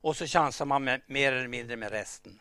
och 0.00 0.16
så 0.16 0.26
chansar 0.26 0.64
man 0.64 0.84
med, 0.84 1.00
mer 1.06 1.32
eller 1.32 1.48
mindre 1.48 1.76
med 1.76 1.90
resten. 1.90 2.40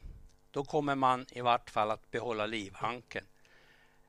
Då 0.51 0.63
kommer 0.63 0.95
man 0.95 1.25
i 1.31 1.41
vart 1.41 1.69
fall 1.69 1.91
att 1.91 2.11
behålla 2.11 2.45
livhanken. 2.45 3.25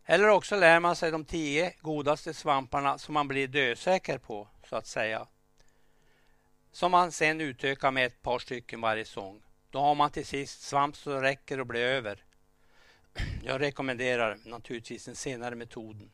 Eller 0.04 0.28
också 0.28 0.56
lär 0.56 0.80
man 0.80 0.96
sig 0.96 1.10
de 1.10 1.24
tio 1.24 1.74
godaste 1.80 2.34
svamparna 2.34 2.98
som 2.98 3.14
man 3.14 3.28
blir 3.28 3.48
dösäker 3.48 4.18
på, 4.18 4.48
så 4.68 4.76
att 4.76 4.86
säga. 4.86 5.26
Som 6.72 6.90
man 6.90 7.12
sen 7.12 7.40
utökar 7.40 7.90
med 7.90 8.06
ett 8.06 8.22
par 8.22 8.38
stycken 8.38 8.80
varje 8.80 9.04
sång. 9.04 9.41
Då 9.72 9.80
har 9.80 9.94
man 9.94 10.10
till 10.10 10.26
sist 10.26 10.62
svamp 10.62 10.96
så 10.96 11.10
det 11.10 11.22
räcker 11.22 11.60
och 11.60 11.66
blir 11.66 11.80
över. 11.80 12.24
Jag 13.42 13.60
rekommenderar 13.60 14.38
naturligtvis 14.44 15.04
den 15.04 15.16
senare 15.16 15.54
metoden. 15.54 16.10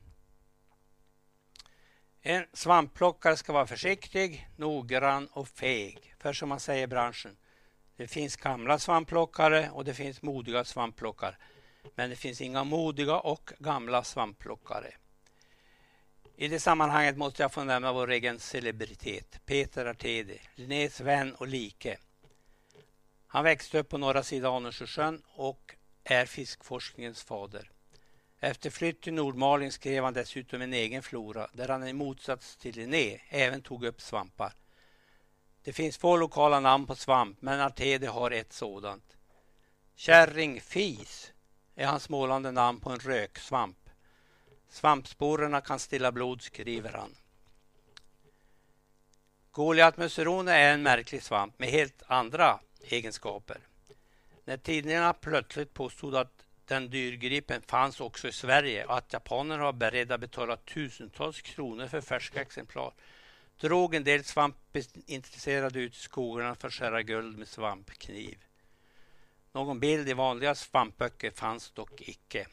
En 2.21 2.47
svampplockare 2.53 3.37
ska 3.37 3.53
vara 3.53 3.67
försiktig, 3.67 4.49
noggrann 4.57 5.27
och 5.27 5.49
feg. 5.49 6.15
För 6.19 6.33
som 6.33 6.49
man 6.49 6.61
säger 6.61 6.83
i 6.83 6.87
branschen, 6.87 7.37
det 7.97 8.07
finns 8.07 8.37
gamla 8.37 8.79
svampplockare 8.79 9.71
och 9.71 9.85
det 9.85 9.95
finns 9.95 10.23
modiga 10.23 10.65
svampplockare. 10.65 11.37
Men 11.95 12.11
det 12.11 12.17
finns 12.17 12.41
inga 12.41 12.65
modiga 12.65 13.17
och 13.17 13.53
gamla 13.59 14.05
svampplockare. 14.05 14.95
I 16.37 16.49
det 16.49 16.61
sammanhanget 16.61 17.17
måste 17.17 17.43
jag 17.43 17.53
få 17.53 17.65
nämna 17.65 17.93
vår 17.93 18.11
egen 18.11 18.39
celebritet, 18.39 19.41
Peter 19.47 19.87
Artedi, 19.87 20.41
Linnés 20.55 21.01
vän 21.01 21.35
och 21.35 21.47
like. 21.47 21.99
Han 23.31 23.45
växte 23.45 23.79
upp 23.79 23.89
på 23.89 23.99
norra 23.99 24.22
sidan 24.22 24.55
Anundsjösjön 24.55 25.22
och 25.35 25.74
är 26.05 26.26
fiskforskningens 26.26 27.22
fader. 27.22 27.70
Efter 28.41 28.70
flytt 28.70 29.01
till 29.03 29.12
Nordmaling 29.12 29.72
skrev 29.72 30.05
han 30.05 30.14
dessutom 30.14 30.62
en 30.62 30.72
egen 30.72 31.03
flora 31.03 31.49
där 31.53 31.68
han 31.68 31.89
i 31.89 31.93
motsats 31.93 32.57
till 32.57 32.76
Linné 32.76 33.20
även 33.29 33.62
tog 33.62 33.85
upp 33.85 34.01
svampar. 34.01 34.53
Det 35.62 35.72
finns 35.72 35.99
få 35.99 36.16
lokala 36.16 36.61
namn 36.61 36.87
på 36.87 36.95
svamp 36.95 37.43
men 37.43 37.61
Artedi 37.61 38.07
har 38.07 38.31
ett 38.31 38.53
sådant. 38.53 39.16
Kärringfis 39.95 41.33
är 41.74 41.87
hans 41.87 42.09
målande 42.09 42.51
namn 42.51 42.81
på 42.81 42.91
en 42.91 42.99
röksvamp. 42.99 43.91
Svampsporerna 44.68 45.61
kan 45.61 45.79
stilla 45.79 46.12
blod, 46.12 46.43
skriver 46.43 46.93
han. 46.93 47.16
Goliatmusserone 49.51 50.53
är 50.53 50.74
en 50.74 50.83
märklig 50.83 51.22
svamp 51.22 51.59
med 51.59 51.68
helt 51.68 52.03
andra 52.07 52.61
egenskaper. 52.93 53.59
När 54.45 54.57
tidningarna 54.57 55.12
plötsligt 55.12 55.74
påstod 55.74 56.16
att 56.16 56.45
den 56.64 56.91
dyrgripen 56.91 57.62
fanns 57.62 58.01
också 58.01 58.28
i 58.28 58.32
Sverige 58.32 58.84
och 58.84 58.97
att 58.97 59.12
japanerna 59.12 59.64
var 59.64 59.72
beredda 59.72 60.14
att 60.14 60.20
betala 60.20 60.57
tusentals 60.57 61.43
kronor 61.43 61.86
för 61.86 62.01
färska 62.01 62.41
exemplar 62.41 62.93
drog 63.61 63.95
en 63.95 64.05
del 64.05 64.24
svampintresserade 64.24 65.80
ut 65.80 65.95
i 65.95 65.99
skogarna 65.99 66.55
för 66.55 66.68
att 66.68 66.74
skära 66.74 67.03
guld 67.03 67.39
med 67.39 67.49
svampkniv. 67.49 68.39
Någon 69.53 69.80
bild 69.80 70.09
i 70.09 70.12
vanliga 70.12 70.55
svampböcker 70.55 71.30
fanns 71.30 71.70
dock 71.70 72.01
icke. 72.01 72.47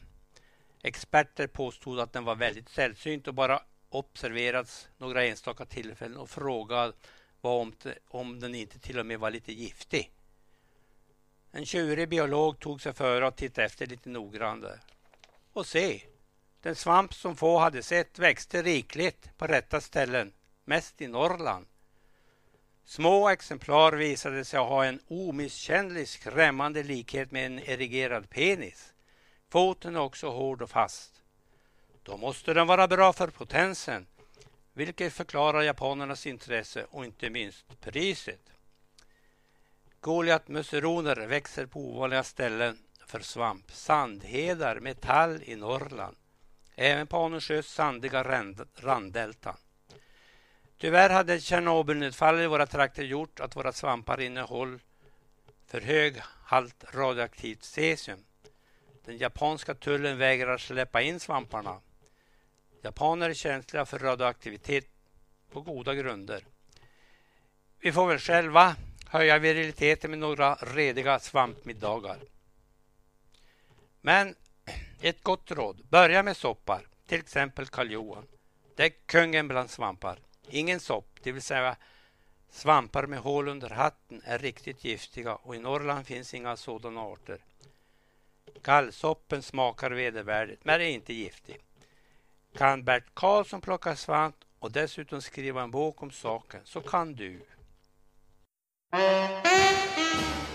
Experter 0.82 1.46
påstod 1.46 2.00
att 2.00 2.12
den 2.12 2.24
var 2.24 2.34
väldigt 2.34 2.68
sällsynt 2.68 3.28
och 3.28 3.34
bara 3.34 3.62
observerats 3.88 4.88
några 4.98 5.24
enstaka 5.24 5.64
tillfällen 5.64 6.16
och 6.16 6.30
frågade 6.30 6.92
om, 7.40 7.72
om 8.08 8.40
den 8.40 8.54
inte 8.54 8.78
till 8.78 8.98
och 8.98 9.06
med 9.06 9.20
var 9.20 9.30
lite 9.30 9.52
giftig. 9.52 10.10
En 11.56 11.66
tjurig 11.66 12.08
biolog 12.08 12.60
tog 12.60 12.82
sig 12.82 12.92
före 12.92 13.26
och 13.26 13.36
tittade 13.36 13.66
efter 13.66 13.86
lite 13.86 14.08
noggrannare. 14.08 14.78
Och 15.52 15.66
se, 15.66 16.02
den 16.62 16.74
svamp 16.74 17.14
som 17.14 17.36
få 17.36 17.58
hade 17.58 17.82
sett 17.82 18.18
växte 18.18 18.62
rikligt 18.62 19.38
på 19.38 19.46
rätta 19.46 19.80
ställen, 19.80 20.32
mest 20.64 21.00
i 21.00 21.06
Norrland. 21.06 21.66
Små 22.84 23.28
exemplar 23.28 23.92
visade 23.92 24.44
sig 24.44 24.60
ha 24.60 24.84
en 24.84 25.00
omisskännlig 25.08 26.08
skrämmande 26.08 26.82
likhet 26.82 27.30
med 27.30 27.46
en 27.46 27.58
erigerad 27.58 28.30
penis. 28.30 28.92
Foten 29.48 29.96
är 29.96 30.00
också 30.00 30.30
hård 30.30 30.62
och 30.62 30.70
fast. 30.70 31.22
Då 32.02 32.16
måste 32.16 32.54
den 32.54 32.66
vara 32.66 32.88
bra 32.88 33.12
för 33.12 33.28
potensen, 33.28 34.06
vilket 34.72 35.12
förklarar 35.12 35.62
japanernas 35.62 36.26
intresse 36.26 36.86
och 36.90 37.04
inte 37.04 37.30
minst 37.30 37.80
priset. 37.80 38.55
Goliatmusseroner 40.00 41.26
växer 41.26 41.66
på 41.66 41.80
ovanliga 41.80 42.22
ställen 42.22 42.78
för 43.06 43.20
svamp. 43.20 43.72
Sandhedar, 43.72 44.80
metall 44.80 45.42
i 45.44 45.56
Norrland. 45.56 46.16
Även 46.74 47.06
på 47.06 47.16
Anundsjös 47.16 47.66
sandiga 47.66 48.46
randdelta. 48.76 49.56
Tyvärr 50.78 51.10
hade 51.10 51.40
Tjernobylnedfallet 51.40 52.44
i 52.44 52.46
våra 52.46 52.66
trakter 52.66 53.02
gjort 53.02 53.40
att 53.40 53.56
våra 53.56 53.72
svampar 53.72 54.20
innehåller 54.20 54.80
för 55.66 55.80
hög 55.80 56.16
halt 56.44 56.84
radioaktivt 56.94 57.64
cesium. 57.64 58.24
Den 59.04 59.18
japanska 59.18 59.74
tullen 59.74 60.18
vägrar 60.18 60.58
släppa 60.58 61.02
in 61.02 61.20
svamparna. 61.20 61.80
Japaner 62.82 63.30
är 63.30 63.34
känsliga 63.34 63.86
för 63.86 63.98
radioaktivitet 63.98 64.86
på 65.52 65.60
goda 65.60 65.94
grunder. 65.94 66.44
Vi 67.80 67.92
får 67.92 68.06
väl 68.06 68.18
själva 68.18 68.76
höja 69.08 69.38
viriliteten 69.38 70.10
med 70.10 70.18
några 70.18 70.54
rediga 70.54 71.18
svampmiddagar. 71.18 72.18
Men 74.00 74.34
ett 75.00 75.22
gott 75.22 75.50
råd, 75.50 75.86
börja 75.88 76.22
med 76.22 76.36
soppar, 76.36 76.86
till 77.06 77.20
exempel 77.20 77.66
Karl 77.66 77.90
Johan. 77.90 78.26
Det 78.76 78.84
är 78.84 78.92
kungen 79.06 79.48
bland 79.48 79.70
svampar. 79.70 80.18
Ingen 80.50 80.80
sopp, 80.80 81.18
det 81.22 81.32
vill 81.32 81.42
säga 81.42 81.76
svampar 82.50 83.06
med 83.06 83.18
hål 83.18 83.48
under 83.48 83.70
hatten, 83.70 84.22
är 84.24 84.38
riktigt 84.38 84.84
giftiga 84.84 85.34
och 85.34 85.56
i 85.56 85.58
Norrland 85.58 86.06
finns 86.06 86.34
inga 86.34 86.56
sådana 86.56 87.00
arter. 87.00 87.38
Gallsoppen 88.62 89.42
smakar 89.42 89.90
vedervärdigt 89.90 90.64
men 90.64 90.80
är 90.80 90.84
inte 90.84 91.12
giftig. 91.12 91.60
Kan 92.56 92.84
Bert 92.84 93.14
Karlsson 93.14 93.60
plocka 93.60 93.96
svamp 93.96 94.36
och 94.58 94.72
dessutom 94.72 95.22
skriva 95.22 95.62
en 95.62 95.70
bok 95.70 96.02
om 96.02 96.10
saken 96.10 96.60
så 96.64 96.80
kan 96.80 97.14
du. 97.14 97.40
Música 98.92 100.45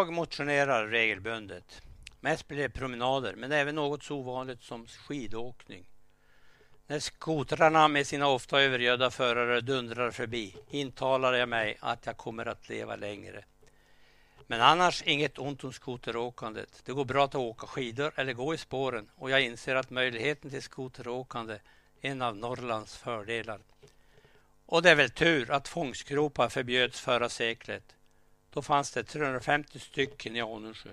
Jag 0.00 0.12
motionerar 0.12 0.86
regelbundet. 0.86 1.82
Mest 2.20 2.48
blir 2.48 2.58
det 2.58 2.68
promenader, 2.68 3.34
men 3.36 3.52
även 3.52 3.74
något 3.74 4.02
så 4.02 4.16
ovanligt 4.16 4.62
som 4.62 4.86
skidåkning. 4.86 5.84
När 6.86 6.98
skotrarna 6.98 7.88
med 7.88 8.06
sina 8.06 8.28
ofta 8.28 8.60
övergödda 8.60 9.10
förare 9.10 9.60
dundrar 9.60 10.10
förbi 10.10 10.56
intalar 10.70 11.32
jag 11.32 11.48
mig 11.48 11.78
att 11.80 12.06
jag 12.06 12.16
kommer 12.16 12.46
att 12.46 12.68
leva 12.68 12.96
längre. 12.96 13.44
Men 14.46 14.60
annars 14.60 15.02
inget 15.02 15.38
ont 15.38 15.64
om 15.64 15.72
skoteråkandet. 15.72 16.82
Det 16.84 16.92
går 16.92 17.04
bra 17.04 17.24
att 17.24 17.34
åka 17.34 17.66
skidor 17.66 18.12
eller 18.16 18.32
gå 18.32 18.54
i 18.54 18.58
spåren 18.58 19.10
och 19.16 19.30
jag 19.30 19.40
inser 19.40 19.74
att 19.74 19.90
möjligheten 19.90 20.50
till 20.50 20.62
skoteråkande 20.62 21.54
är 22.00 22.10
en 22.10 22.22
av 22.22 22.36
Norrlands 22.36 22.96
fördelar. 22.96 23.60
Och 24.66 24.82
det 24.82 24.90
är 24.90 24.96
väl 24.96 25.10
tur 25.10 25.50
att 25.50 25.68
fångstgropar 25.68 26.48
förbjöds 26.48 27.00
förra 27.00 27.28
seklet. 27.28 27.96
Då 28.50 28.62
fanns 28.62 28.90
det 28.90 29.04
350 29.04 29.78
stycken 29.78 30.36
i 30.36 30.40
Anundsjö. 30.40 30.90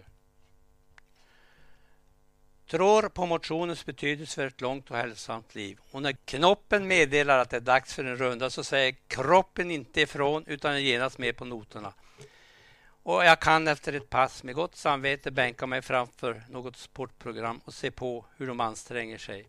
Tror 2.67 3.09
på 3.09 3.25
motionens 3.25 3.85
betydelse 3.85 4.35
för 4.35 4.47
ett 4.47 4.61
långt 4.61 4.91
och 4.91 4.97
hälsosamt 4.97 5.55
liv. 5.55 5.79
Och 5.91 6.01
när 6.01 6.13
knoppen 6.13 6.87
meddelar 6.87 7.39
att 7.39 7.49
det 7.49 7.57
är 7.57 7.61
dags 7.61 7.93
för 7.93 8.05
en 8.05 8.17
runda 8.17 8.49
så 8.49 8.63
säger 8.63 8.95
kroppen 9.07 9.71
inte 9.71 10.01
ifrån 10.01 10.43
utan 10.47 10.73
är 10.73 10.77
genast 10.77 11.17
med 11.17 11.37
på 11.37 11.45
noterna. 11.45 11.93
Och 13.03 13.25
jag 13.25 13.39
kan 13.39 13.67
efter 13.67 13.93
ett 13.93 14.09
pass 14.09 14.43
med 14.43 14.55
gott 14.55 14.75
samvete 14.75 15.31
bänka 15.31 15.67
mig 15.67 15.81
framför 15.81 16.43
något 16.49 16.77
sportprogram 16.77 17.61
och 17.65 17.73
se 17.73 17.91
på 17.91 18.25
hur 18.37 18.47
de 18.47 18.59
anstränger 18.59 19.17
sig. 19.17 19.47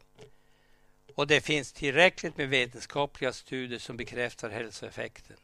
Och 1.15 1.27
det 1.27 1.41
finns 1.41 1.73
tillräckligt 1.73 2.37
med 2.37 2.49
vetenskapliga 2.49 3.33
studier 3.33 3.79
som 3.79 3.97
bekräftar 3.97 4.51
hälsoeffekten. 4.51 5.37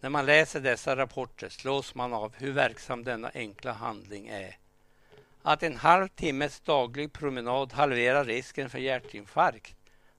När 0.00 0.10
man 0.10 0.26
läser 0.26 0.60
dessa 0.60 0.96
rapporter 0.96 1.48
slås 1.48 1.94
man 1.94 2.12
av 2.12 2.34
hur 2.36 2.52
verksam 2.52 3.04
denna 3.04 3.30
enkla 3.34 3.72
handling 3.72 4.28
är. 4.28 4.56
Att 5.42 5.62
en 5.62 5.76
halv 5.76 6.08
timmes 6.08 6.60
daglig 6.60 7.12
promenad 7.12 7.72
halverar 7.72 8.24
risken 8.24 8.70
för 8.70 8.78
hjärtinfarkt. 8.78 9.74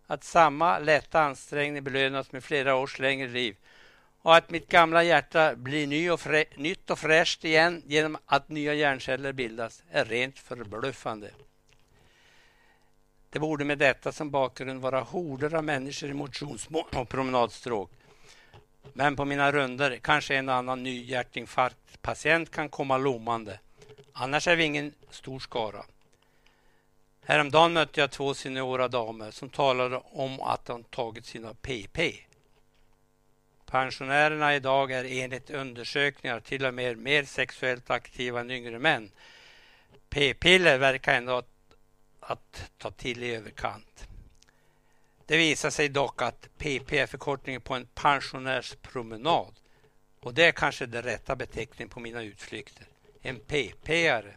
Att 0.07 0.23
samma 0.23 0.79
lätta 0.79 1.21
ansträngning 1.21 1.83
belönas 1.83 2.31
med 2.31 2.43
flera 2.43 2.75
års 2.75 2.99
längre 2.99 3.27
liv 3.27 3.55
och 4.21 4.35
att 4.35 4.49
mitt 4.49 4.67
gamla 4.67 5.03
hjärta 5.03 5.55
blir 5.55 5.87
ny 5.87 6.09
och 6.11 6.19
nytt 6.55 6.89
och 6.89 6.99
fräscht 6.99 7.45
igen 7.45 7.83
genom 7.85 8.17
att 8.25 8.49
nya 8.49 8.73
hjärnceller 8.73 9.33
bildas 9.33 9.83
är 9.91 10.05
rent 10.05 10.39
förbluffande. 10.39 11.31
Det 13.29 13.39
borde 13.39 13.65
med 13.65 13.77
detta 13.77 14.11
som 14.11 14.31
bakgrund 14.31 14.81
vara 14.81 15.01
horder 15.01 15.55
av 15.55 15.63
människor 15.63 16.09
i 16.09 16.13
motions 16.13 16.67
och 16.93 17.09
promenadstråk. 17.09 17.91
Men 18.93 19.15
på 19.15 19.25
mina 19.25 19.51
runder 19.51 19.97
kanske 19.97 20.35
en 20.35 20.49
annan 20.49 20.83
ny 20.83 21.03
hjärtinfarktpatient 21.03 22.51
kan 22.51 22.69
komma 22.69 22.97
lommande. 22.97 23.59
Annars 24.13 24.47
är 24.47 24.55
vi 24.55 24.63
ingen 24.63 24.93
stor 25.09 25.39
skara. 25.39 25.85
Häromdagen 27.23 27.73
mötte 27.73 27.99
jag 27.99 28.11
två 28.11 28.33
seniora 28.33 28.87
damer 28.87 29.31
som 29.31 29.49
talade 29.49 30.01
om 30.03 30.41
att 30.41 30.65
de 30.65 30.83
tagit 30.83 31.25
sina 31.25 31.53
PP. 31.53 31.99
Pensionärerna 33.65 34.55
idag 34.55 34.91
är 34.91 35.05
enligt 35.05 35.49
undersökningar 35.49 36.39
till 36.39 36.65
och 36.65 36.73
med 36.73 36.97
mer 36.97 37.23
sexuellt 37.23 37.89
aktiva 37.89 38.39
än 38.39 38.51
yngre 38.51 38.79
män. 38.79 39.11
P-piller 40.09 40.77
verkar 40.77 41.13
ändå 41.13 41.37
att, 41.37 41.47
att 42.19 42.71
ta 42.77 42.91
till 42.91 43.23
i 43.23 43.35
överkant. 43.35 44.07
Det 45.27 45.37
visar 45.37 45.69
sig 45.69 45.89
dock 45.89 46.21
att 46.21 46.49
PP 46.57 46.99
är 46.99 47.07
förkortningen 47.07 47.61
på 47.61 47.73
en 47.73 47.87
pensionärspromenad. 47.93 49.53
Och 50.19 50.33
det 50.33 50.43
är 50.43 50.51
kanske 50.51 50.85
den 50.85 51.03
rätta 51.03 51.35
beteckningen 51.35 51.89
på 51.89 51.99
mina 51.99 52.23
utflykter. 52.23 52.87
En 53.21 53.39
PP-are. 53.39 54.33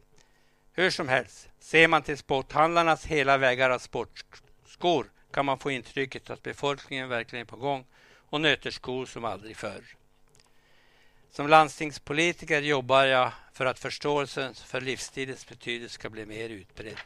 Hur 0.72 0.90
som 0.90 1.08
helst, 1.08 1.48
ser 1.60 1.88
man 1.88 2.02
till 2.02 2.18
sporthandlarnas 2.18 3.06
hela 3.06 3.38
vägar 3.38 3.70
av 3.70 3.78
sportskor 3.78 5.10
kan 5.30 5.46
man 5.46 5.58
få 5.58 5.70
intrycket 5.70 6.30
att 6.30 6.42
befolkningen 6.42 7.08
verkligen 7.08 7.46
är 7.46 7.50
på 7.50 7.56
gång 7.56 7.84
och 8.30 8.40
nöter 8.40 8.70
skor 8.70 9.06
som 9.06 9.24
aldrig 9.24 9.56
förr. 9.56 9.84
Som 11.30 11.48
landstingspolitiker 11.48 12.62
jobbar 12.62 13.04
jag 13.04 13.32
för 13.52 13.66
att 13.66 13.78
förståelsen 13.78 14.54
för 14.54 14.80
livsstilens 14.80 15.48
betydelse 15.48 15.94
ska 15.94 16.10
bli 16.10 16.26
mer 16.26 16.48
utbredd. 16.48 16.98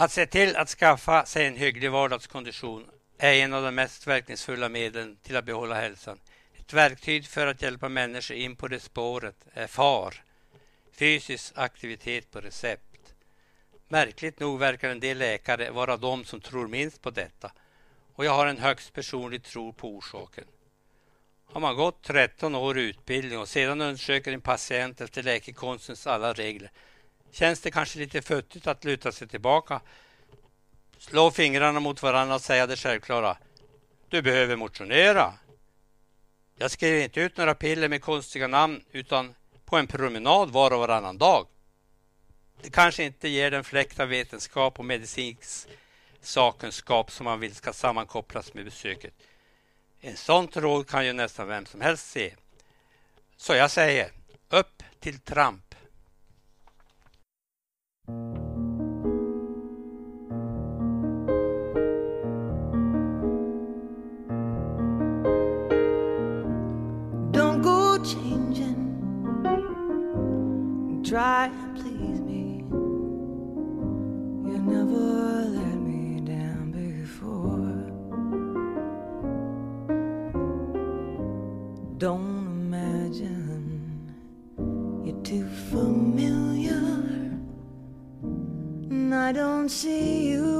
Att 0.00 0.12
se 0.12 0.26
till 0.26 0.56
att 0.56 0.68
skaffa 0.68 1.24
sig 1.24 1.46
en 1.46 1.56
hygglig 1.56 1.90
vardagskondition 1.90 2.86
är 3.18 3.32
en 3.32 3.54
av 3.54 3.62
de 3.62 3.74
mest 3.74 4.06
verkningsfulla 4.06 4.68
medlen 4.68 5.16
till 5.22 5.36
att 5.36 5.44
behålla 5.44 5.74
hälsan. 5.74 6.18
Ett 6.58 6.72
verktyg 6.72 7.26
för 7.26 7.46
att 7.46 7.62
hjälpa 7.62 7.88
människor 7.88 8.36
in 8.36 8.56
på 8.56 8.68
det 8.68 8.80
spåret 8.80 9.36
är 9.52 9.66
FAR, 9.66 10.24
fysisk 10.92 11.52
aktivitet 11.56 12.30
på 12.30 12.40
recept. 12.40 13.14
Märkligt 13.88 14.40
nog 14.40 14.58
verkar 14.58 14.90
en 14.90 15.00
del 15.00 15.18
läkare 15.18 15.70
vara 15.70 15.96
de 15.96 16.24
som 16.24 16.40
tror 16.40 16.68
minst 16.68 17.02
på 17.02 17.10
detta 17.10 17.52
och 18.14 18.24
jag 18.24 18.32
har 18.32 18.46
en 18.46 18.58
högst 18.58 18.92
personlig 18.92 19.42
tro 19.42 19.72
på 19.72 19.88
orsaken. 19.88 20.44
Har 21.46 21.60
man 21.60 21.76
gått 21.76 22.02
13 22.02 22.54
år 22.54 22.78
i 22.78 22.82
utbildning 22.82 23.38
och 23.38 23.48
sedan 23.48 23.80
undersöker 23.80 24.32
en 24.32 24.40
patient 24.40 25.00
efter 25.00 25.22
läkekonstens 25.22 26.06
alla 26.06 26.32
regler 26.32 26.70
känns 27.32 27.60
det 27.60 27.70
kanske 27.70 27.98
lite 27.98 28.22
futtigt 28.22 28.66
att 28.66 28.84
luta 28.84 29.12
sig 29.12 29.28
tillbaka, 29.28 29.80
slå 30.98 31.30
fingrarna 31.30 31.80
mot 31.80 32.02
varandra 32.02 32.34
och 32.34 32.40
säga 32.40 32.66
det 32.66 32.76
självklara. 32.76 33.36
Du 34.08 34.22
behöver 34.22 34.56
motionera. 34.56 35.34
Jag 36.56 36.70
skriver 36.70 37.04
inte 37.04 37.20
ut 37.20 37.36
några 37.36 37.54
piller 37.54 37.88
med 37.88 38.02
konstiga 38.02 38.48
namn 38.48 38.84
utan 38.92 39.34
på 39.64 39.76
en 39.76 39.86
promenad 39.86 40.50
var 40.50 40.70
och 40.70 40.78
varannan 40.78 41.18
dag. 41.18 41.46
Det 42.62 42.70
kanske 42.70 43.04
inte 43.04 43.28
ger 43.28 43.50
den 43.50 43.64
fläkt 43.64 44.00
av 44.00 44.08
vetenskap 44.08 44.78
och 44.78 44.84
medicinsk 44.84 45.68
sakkunskap 46.22 47.10
som 47.10 47.24
man 47.24 47.40
vill 47.40 47.54
ska 47.54 47.72
sammankopplas 47.72 48.54
med 48.54 48.64
besöket. 48.64 49.14
En 50.00 50.16
sånt 50.16 50.56
råd 50.56 50.88
kan 50.88 51.06
ju 51.06 51.12
nästan 51.12 51.48
vem 51.48 51.66
som 51.66 51.80
helst 51.80 52.10
se. 52.10 52.34
Så 53.36 53.54
jag 53.54 53.70
säger, 53.70 54.10
upp 54.48 54.82
till 55.00 55.18
tramp. 55.18 55.69
Try 71.10 71.46
and 71.46 71.74
please 71.74 72.20
me. 72.20 72.62
You 74.48 74.58
never 74.62 75.42
let 75.58 75.78
me 75.80 76.20
down 76.20 76.70
before. 76.70 77.74
Don't 81.98 82.46
imagine 82.46 84.14
you're 85.04 85.20
too 85.24 85.48
familiar. 85.72 86.76
And 88.22 89.12
I 89.12 89.32
don't 89.32 89.68
see 89.68 90.28
you 90.28 90.59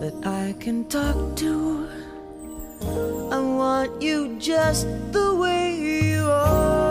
that 0.00 0.26
I 0.26 0.54
can 0.60 0.84
talk 0.86 1.36
to. 1.36 1.88
I 3.32 3.40
want 3.40 4.02
you 4.02 4.36
just 4.38 4.86
the 5.12 5.34
way 5.34 5.74
you 5.74 6.28
are. 6.30 6.85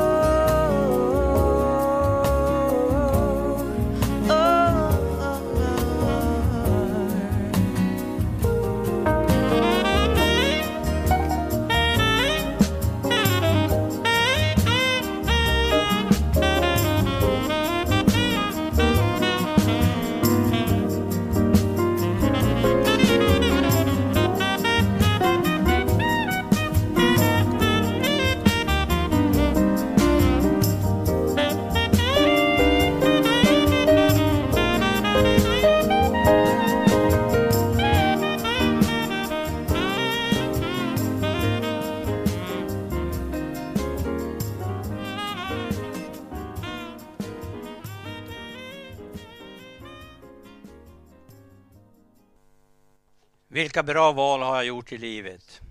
Vilka 53.55 53.83
bra 53.83 54.11
val 54.11 54.41
har 54.41 54.55
jag 54.55 54.65
gjort 54.65 54.91
i 54.91 54.97
livet? 54.97 55.61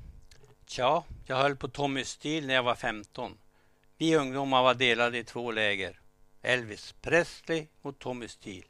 Tja, 0.67 1.05
jag 1.27 1.37
höll 1.37 1.57
på 1.57 1.69
Tommy 1.69 2.05
Steele 2.05 2.47
när 2.47 2.55
jag 2.55 2.63
var 2.63 2.75
15. 2.75 3.39
Vi 3.99 4.17
ungdomar 4.17 4.63
var 4.63 4.75
delade 4.75 5.19
i 5.19 5.25
två 5.25 5.51
läger. 5.51 6.01
Elvis 6.43 6.95
Presley 7.01 7.67
mot 7.83 7.99
Tommy 7.99 8.29
Steele. 8.29 8.67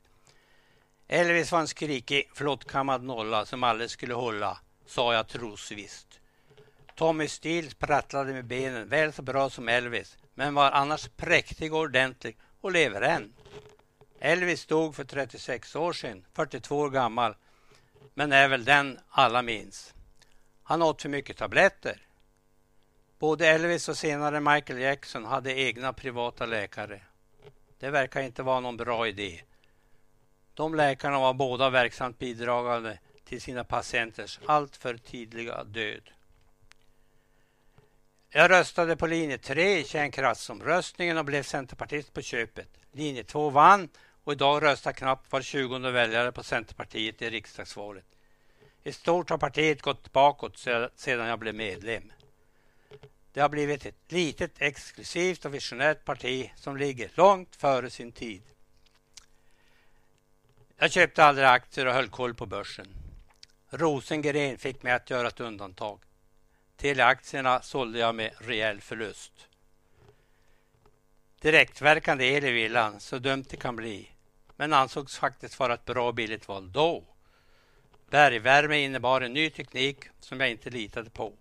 Elvis 1.09 1.53
var 1.53 1.61
en 1.61 1.69
skrikig, 1.69 2.31
flottkammad 2.35 3.03
nolla 3.03 3.47
som 3.47 3.63
aldrig 3.63 3.91
skulle 3.91 4.15
hålla, 4.15 4.59
sa 4.87 5.15
jag 5.15 5.29
trosvisst. 5.29 6.21
Tommy 6.97 7.29
Steele 7.29 7.71
sprattlade 7.71 8.33
med 8.33 8.45
benen 8.45 8.89
väl 8.89 9.13
så 9.13 9.23
bra 9.23 9.51
som 9.51 9.69
Elvis, 9.69 10.19
men 10.35 10.55
var 10.55 10.71
annars 10.71 11.09
präktig 11.17 11.75
och 11.75 11.81
ordentlig 11.81 12.37
och 12.61 12.73
lever 12.73 13.03
än. 13.03 13.33
Elvis 14.21 14.67
dog 14.67 14.95
för 14.95 15.05
36 15.05 15.77
år 15.77 15.93
sedan, 15.93 16.25
42 16.33 16.79
år 16.79 16.91
gammal, 16.91 17.35
men 18.15 18.33
är 18.33 18.49
väl 18.49 18.65
den 18.65 18.99
alla 19.11 19.43
minns. 19.43 19.95
Han 20.63 20.83
åt 20.83 21.03
för 21.03 21.09
mycket 21.09 21.37
tabletter. 21.37 22.01
Både 23.19 23.49
Elvis 23.49 23.89
och 23.89 23.97
senare 23.97 24.41
Michael 24.41 24.81
Jackson 24.81 25.25
hade 25.25 25.61
egna 25.61 25.93
privata 25.93 26.47
läkare. 26.47 27.01
Det 27.79 27.91
verkar 27.91 28.21
inte 28.23 28.43
vara 28.43 28.61
någon 28.61 28.77
bra 28.77 29.09
idé. 29.09 29.41
De 30.55 30.75
läkarna 30.75 31.19
var 31.19 31.35
båda 31.35 31.71
verksamt 31.71 32.19
bidragande 32.19 32.99
till 33.25 33.41
sina 33.41 33.65
patienters 33.65 34.41
alltför 34.47 34.97
tidiga 34.97 35.65
död. 35.65 36.11
Jag 38.31 38.51
röstade 38.51 38.97
på 38.97 39.07
linje 39.07 39.39
3 39.39 39.79
i 39.79 39.85
kärnkraftsomröstningen 39.85 41.19
och 41.19 41.25
blev 41.25 41.43
centerpartist 41.43 42.13
på 42.13 42.23
köpet. 42.23 42.69
Linje 42.93 43.25
2 43.25 43.51
vann 43.51 43.89
och 44.25 44.33
idag 44.33 44.63
röstar 44.63 44.93
knappt 44.93 45.33
var 45.33 45.43
tjugonde 45.43 45.91
väljare 45.91 46.33
på 46.33 46.43
Centerpartiet 46.43 47.23
i 47.23 47.31
riksdagsvalet. 47.31 48.05
I 48.83 48.93
stort 48.93 49.31
har 49.31 49.39
partiet 49.39 49.83
gått 49.83 50.13
bakåt 50.13 50.59
sedan 50.95 51.27
jag 51.27 51.39
blev 51.39 51.55
medlem. 51.55 52.13
Det 53.33 53.41
har 53.41 53.49
blivit 53.49 53.87
ett 53.87 54.13
litet, 54.13 54.53
exklusivt 54.59 55.45
och 55.45 55.55
visionärt 55.55 56.05
parti 56.05 56.51
som 56.57 56.77
ligger 56.77 57.11
långt 57.15 57.57
före 57.57 57.91
sin 57.91 58.13
tid. 58.13 58.43
Jag 60.77 60.93
köpte 60.93 61.25
aldrig 61.25 61.47
aktier 61.47 61.87
och 61.87 61.95
höll 61.95 62.09
koll 62.09 62.35
på 62.35 62.47
börsen. 62.47 62.89
Rosengren 63.71 64.59
fick 64.59 64.83
mig 64.83 64.93
att 64.93 65.11
göra 65.11 65.29
ett 65.29 65.41
undantag. 65.41 66.01
Teleaktierna 66.77 67.63
sålde 67.63 67.99
jag 67.99 68.15
med 68.15 68.31
rejäl 68.39 68.81
förlust. 68.81 69.33
Direktverkande 71.41 72.25
el 72.25 72.45
i 72.45 72.51
villan, 72.51 73.01
så 73.01 73.19
dumt 73.19 73.45
det 73.51 73.57
kan 73.57 73.77
bli. 73.77 74.14
Men 74.57 74.73
ansågs 74.73 75.19
faktiskt 75.19 75.59
vara 75.59 75.75
ett 75.75 75.85
bra 75.85 76.09
och 76.09 76.15
billigt 76.15 76.49
val 76.49 76.73
då. 76.73 77.05
Bergvärme 78.11 78.79
innebar 78.79 79.21
en 79.21 79.33
ny 79.33 79.51
teknik 79.51 80.05
som 80.21 80.41
jag 80.41 80.51
inte 80.51 80.71
litade 80.71 81.11
på. 81.11 81.33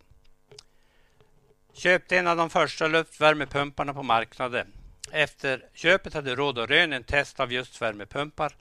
Köpte 1.74 2.18
en 2.18 2.28
av 2.28 2.38
de 2.38 2.50
första 2.50 2.88
luftvärmepumparna 2.88 3.94
på 3.94 4.04
marknaden. 4.04 4.74
Efter 5.12 5.66
köpet 5.74 6.14
hade 6.14 6.36
Råd 6.36 6.60
och 6.60 6.68
Rön 6.68 6.94
en 6.94 7.04
test 7.04 7.40
av 7.40 7.52
just 7.52 7.82
värmepumpar. 7.82 8.56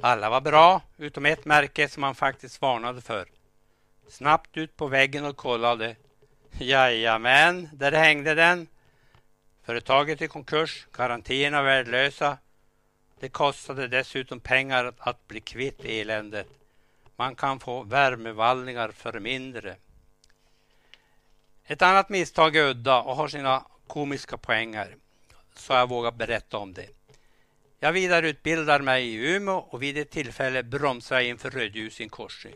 Alla 0.00 0.30
var 0.30 0.40
bra, 0.40 0.82
utom 0.96 1.26
ett 1.26 1.44
märke 1.44 1.88
som 1.88 2.02
han 2.02 2.14
faktiskt 2.14 2.60
varnade 2.60 3.00
för. 3.00 3.28
Snabbt 4.08 4.56
ut 4.56 4.76
på 4.76 4.86
väggen 4.86 5.24
och 5.24 5.36
kollade. 5.36 5.96
Jajamän, 6.58 7.68
där 7.72 7.92
hängde 7.92 8.34
den. 8.34 8.66
Företaget 9.64 10.22
i 10.22 10.28
konkurs, 10.28 10.86
garantierna 10.92 11.62
värdelösa. 11.62 12.38
Det 13.20 13.28
kostade 13.28 13.88
dessutom 13.88 14.40
pengar 14.40 14.92
att, 14.98 15.28
bli 15.28 15.40
kvitt 15.40 15.84
eländet. 15.84 16.46
Man 17.16 17.34
kan 17.34 17.60
få 17.60 17.82
värmevallningar 17.82 18.90
för 18.90 19.20
mindre. 19.20 19.76
Ett 21.64 21.82
annat 21.82 22.08
misstag 22.08 22.56
är 22.56 22.64
udda 22.64 23.02
och 23.02 23.16
har 23.16 23.28
sina 23.28 23.64
komiska 23.86 24.36
poänger, 24.36 24.96
så 25.54 25.72
jag 25.72 25.88
vågar 25.88 26.12
berätta 26.12 26.58
om 26.58 26.74
det. 26.74 26.88
Jag 27.78 27.92
vidareutbildar 27.92 28.80
mig 28.80 29.08
i 29.08 29.36
Umeå 29.36 29.56
och 29.56 29.82
vid 29.82 29.98
ett 29.98 30.10
tillfälle 30.10 30.62
bromsar 30.62 31.16
jag 31.16 31.24
inför 31.24 31.50
rödljus 31.50 32.00
i 32.00 32.02
en 32.02 32.08
korsning. 32.08 32.54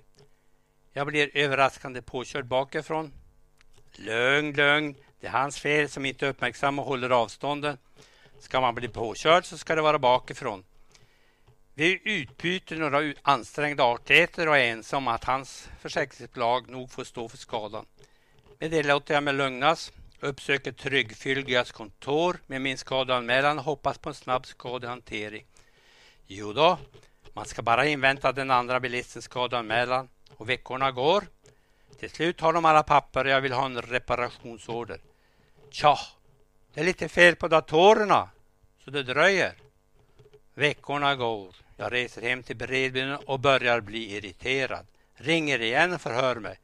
Jag 0.92 1.06
blir 1.06 1.30
överraskande 1.36 2.02
påkörd 2.02 2.46
bakifrån. 2.46 3.12
Lugn, 3.92 4.52
lugn. 4.52 4.94
Det 5.20 5.26
är 5.26 5.30
hans 5.30 5.58
fel 5.58 5.88
som 5.88 6.04
inte 6.04 6.26
uppmärksammar 6.26 6.82
och 6.82 6.88
håller 6.88 7.10
avstånden. 7.10 7.78
Ska 8.44 8.60
man 8.60 8.74
bli 8.74 8.88
påkörd 8.88 9.44
så 9.44 9.58
ska 9.58 9.74
det 9.74 9.82
vara 9.82 9.98
bakifrån. 9.98 10.64
Vi 11.74 12.00
utbyter 12.04 12.76
några 12.76 13.14
ansträngda 13.22 13.84
artigheter 13.84 14.48
och 14.48 14.58
är 14.58 14.72
ense 14.72 14.96
om 14.96 15.08
att 15.08 15.24
hans 15.24 15.68
försäkringsbolag 15.80 16.68
nog 16.68 16.90
får 16.90 17.04
stå 17.04 17.28
för 17.28 17.36
skadan. 17.36 17.86
Med 18.58 18.70
det 18.70 18.82
låter 18.82 19.14
jag 19.14 19.22
mig 19.22 19.34
lugnas, 19.34 19.92
uppsöker 20.20 20.72
Tryggfylgigas 20.72 21.72
kontor 21.72 22.36
med 22.46 22.60
min 22.60 22.78
skadeanmälan 22.78 23.58
och 23.58 23.64
hoppas 23.64 23.98
på 23.98 24.08
en 24.08 24.14
snabb 24.14 24.46
skadehantering. 24.46 25.46
Jo 26.26 26.52
då, 26.52 26.78
man 27.32 27.44
ska 27.44 27.62
bara 27.62 27.86
invänta 27.86 28.32
den 28.32 28.50
andra 28.50 28.80
bilistens 28.80 29.24
skadeanmälan 29.24 30.08
och 30.36 30.48
veckorna 30.48 30.92
går. 30.92 31.26
Till 31.98 32.10
slut 32.10 32.40
har 32.40 32.52
de 32.52 32.64
alla 32.64 32.82
papper 32.82 33.24
och 33.24 33.30
jag 33.30 33.40
vill 33.40 33.52
ha 33.52 33.66
en 33.66 33.82
reparationsorder. 33.82 35.00
Tja, 35.70 35.98
det 36.74 36.80
är 36.80 36.84
lite 36.84 37.08
fel 37.08 37.36
på 37.36 37.48
datorerna, 37.48 38.28
så 38.84 38.90
det 38.90 39.02
dröjer. 39.02 39.54
Veckorna 40.54 41.16
går. 41.16 41.54
Jag 41.76 41.92
reser 41.92 42.22
hem 42.22 42.42
till 42.42 42.56
bredbyn 42.56 43.14
och 43.14 43.40
börjar 43.40 43.80
bli 43.80 44.16
irriterad. 44.16 44.86
Ringer 45.14 45.62
igen 45.62 45.92
och 45.92 46.00
förhör 46.00 46.36
mig. 46.36 46.58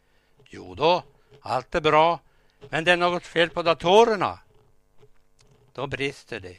Jo 0.47 0.75
då, 0.75 1.03
allt 1.41 1.75
är 1.75 1.81
bra, 1.81 2.21
men 2.69 2.85
det 2.85 2.93
är 2.93 2.97
något 2.97 3.27
fel 3.27 3.51
på 3.51 3.63
datorerna. 3.63 4.39
Då 5.73 5.87
brister 5.87 6.41
det. 6.41 6.57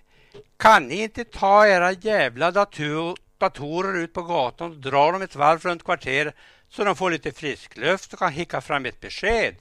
Kan 0.58 0.88
ni 0.88 1.04
inte 1.04 1.26
ta 1.26 1.68
era 1.68 1.92
jävla 1.92 2.52
dator, 2.52 3.18
datorer 3.38 3.98
ut 3.98 4.14
på 4.14 4.24
gatan 4.24 4.72
och 4.72 4.78
dra 4.78 5.12
dem 5.12 5.22
ett 5.22 5.36
varv 5.36 5.60
runt 5.60 5.84
kvarteret 5.84 6.36
så 6.70 6.84
de 6.84 6.96
får 6.96 7.12
lite 7.12 7.32
frisk 7.32 7.78
luft 7.78 8.14
och 8.14 8.20
kan 8.20 8.34
hicka 8.34 8.62
fram 8.62 8.86
ett 8.86 9.00
besked? 9.00 9.56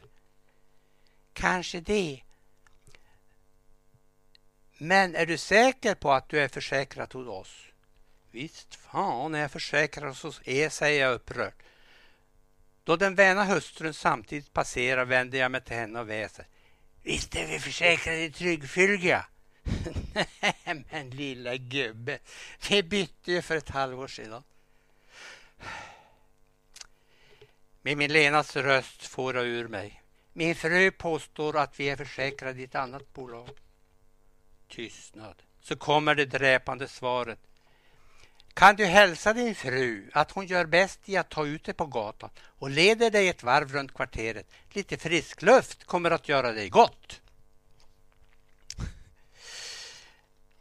Kanske 1.32 1.80
det. 1.80 2.20
Men 4.82 5.16
är 5.16 5.26
du 5.26 5.38
säker 5.38 5.94
på 5.94 6.12
att 6.12 6.28
du 6.28 6.40
är 6.40 6.48
försäkrad 6.48 7.12
hos 7.12 7.28
oss? 7.28 7.64
Visst 8.30 8.74
fan 8.74 9.34
är 9.34 9.40
jag 9.40 9.50
försäkrad 9.50 10.16
hos 10.16 10.40
er, 10.44 10.68
säger 10.68 11.00
jag 11.00 11.14
upprört. 11.14 11.62
Då 12.84 12.96
den 12.96 13.14
väna 13.14 13.44
hustrun 13.44 13.94
samtidigt 13.94 14.52
passerar 14.52 15.04
vänder 15.04 15.38
jag 15.38 15.50
mig 15.50 15.60
till 15.60 15.76
henne 15.76 16.00
och 16.00 16.10
väser. 16.10 16.46
Visst 17.02 17.36
är 17.36 17.46
vi 17.46 17.58
försäkrade 17.58 18.24
i 18.24 18.32
Tryggfylga? 18.32 19.26
Nej 20.14 20.84
men 20.90 21.10
lilla 21.10 21.56
gubbe, 21.56 22.18
vi 22.70 22.82
bytte 22.82 23.32
ju 23.32 23.42
för 23.42 23.56
ett 23.56 23.70
halvår 23.70 24.08
sedan. 24.08 24.42
Med 27.82 27.96
min 27.96 28.12
lenas 28.12 28.56
röst 28.56 29.06
får 29.06 29.36
jag 29.36 29.46
ur 29.46 29.68
mig. 29.68 30.02
Min 30.32 30.54
fru 30.54 30.90
påstår 30.90 31.58
att 31.58 31.80
vi 31.80 31.88
är 31.88 31.96
försäkrade 31.96 32.60
i 32.60 32.64
ett 32.64 32.74
annat 32.74 33.12
bolag. 33.12 33.48
Tystnad. 34.70 35.42
Så 35.60 35.76
kommer 35.76 36.14
det 36.14 36.24
dräpande 36.24 36.88
svaret. 36.88 37.38
Kan 38.54 38.76
du 38.76 38.84
hälsa 38.84 39.32
din 39.32 39.54
fru 39.54 40.10
att 40.12 40.30
hon 40.30 40.46
gör 40.46 40.64
bäst 40.64 41.00
i 41.04 41.16
att 41.16 41.28
ta 41.28 41.46
ut 41.46 41.64
dig 41.64 41.74
på 41.74 41.86
gatan 41.86 42.30
och 42.40 42.70
leder 42.70 43.10
dig 43.10 43.28
ett 43.28 43.42
varv 43.42 43.72
runt 43.72 43.94
kvarteret. 43.94 44.46
Lite 44.70 44.96
frisk 44.96 45.42
luft 45.42 45.84
kommer 45.84 46.10
att 46.10 46.28
göra 46.28 46.52
dig 46.52 46.68
gott. 46.68 47.20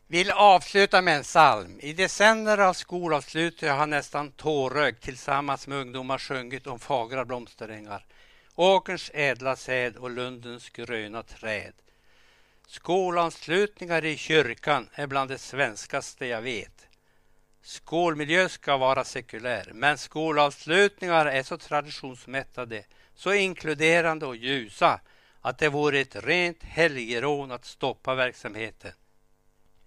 Vill 0.07 0.32
avsluta 0.32 1.01
med 1.01 1.18
en 1.18 1.24
psalm. 1.24 1.80
I 1.80 1.93
decennier 1.93 2.57
av 2.57 2.74
skolavslut 2.74 3.62
har 3.62 3.68
jag 3.68 3.89
nästan 3.89 4.32
tårögd 4.32 5.01
tillsammans 5.01 5.68
med 5.68 5.78
ungdomar 5.78 6.18
sjungit 6.18 6.68
om 6.68 6.80
fagra 6.80 7.26
blomsterängar, 7.26 8.05
åkerns 8.55 9.12
ädla 9.14 9.55
säd 9.55 9.97
och 9.97 10.10
lundens 10.10 10.70
gröna 10.70 11.24
träd. 11.24 11.74
Skolanslutningar 12.72 14.05
i 14.05 14.17
kyrkan 14.17 14.89
är 14.93 15.07
bland 15.07 15.30
det 15.30 15.38
svenskaste 15.38 16.26
jag 16.26 16.41
vet. 16.41 16.88
Skolmiljö 17.61 18.49
ska 18.49 18.78
vara 18.78 19.03
sekulär, 19.03 19.72
men 19.74 19.97
skolavslutningar 19.97 21.26
är 21.26 21.43
så 21.43 21.57
traditionsmättade, 21.57 22.84
så 23.15 23.34
inkluderande 23.34 24.26
och 24.26 24.36
ljusa 24.36 25.01
att 25.41 25.57
det 25.57 25.70
vore 25.70 25.99
ett 25.99 26.15
rent 26.15 26.63
helgerån 26.63 27.51
att 27.51 27.65
stoppa 27.65 28.15
verksamheten. 28.15 28.91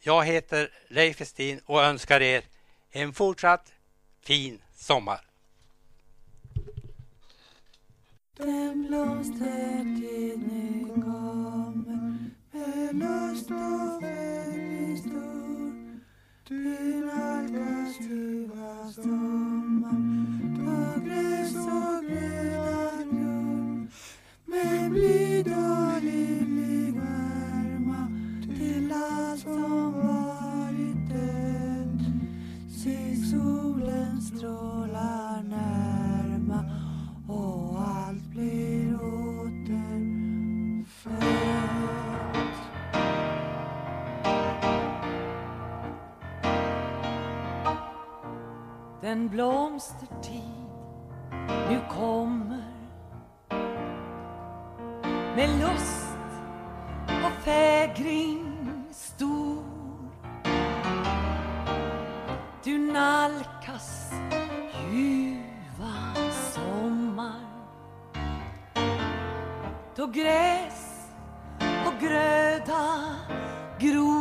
Jag 0.01 0.25
heter 0.25 0.71
Leif 0.89 1.21
Westin 1.21 1.61
och 1.65 1.83
önskar 1.83 2.21
er 2.21 2.45
en 2.91 3.13
fortsatt 3.13 3.73
fin 4.21 4.63
sommar. 4.75 5.21
Den 8.37 8.87
blomstertid 8.87 10.39
nu 10.39 10.73
närma 35.49 36.65
och 37.29 37.81
allt 37.81 38.25
blir 38.31 38.95
återfött. 39.45 40.23
Den 49.03 49.29
blomstertid. 49.29 50.43
Nu 51.69 51.81
kommer 51.91 52.63
med 55.37 55.51
lust 55.61 56.09
och 57.09 57.45
fägring 57.45 58.55
stor. 58.93 59.65
Du 62.65 62.79
nalkas 62.93 64.13
ljuva 64.93 66.15
sommar. 66.55 67.41
Då 69.97 70.07
gräs 70.07 71.09
och 71.59 72.01
gröda 72.01 73.17
gror. 73.79 74.12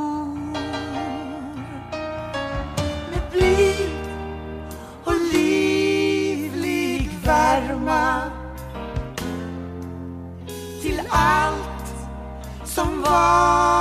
Som 13.12 13.81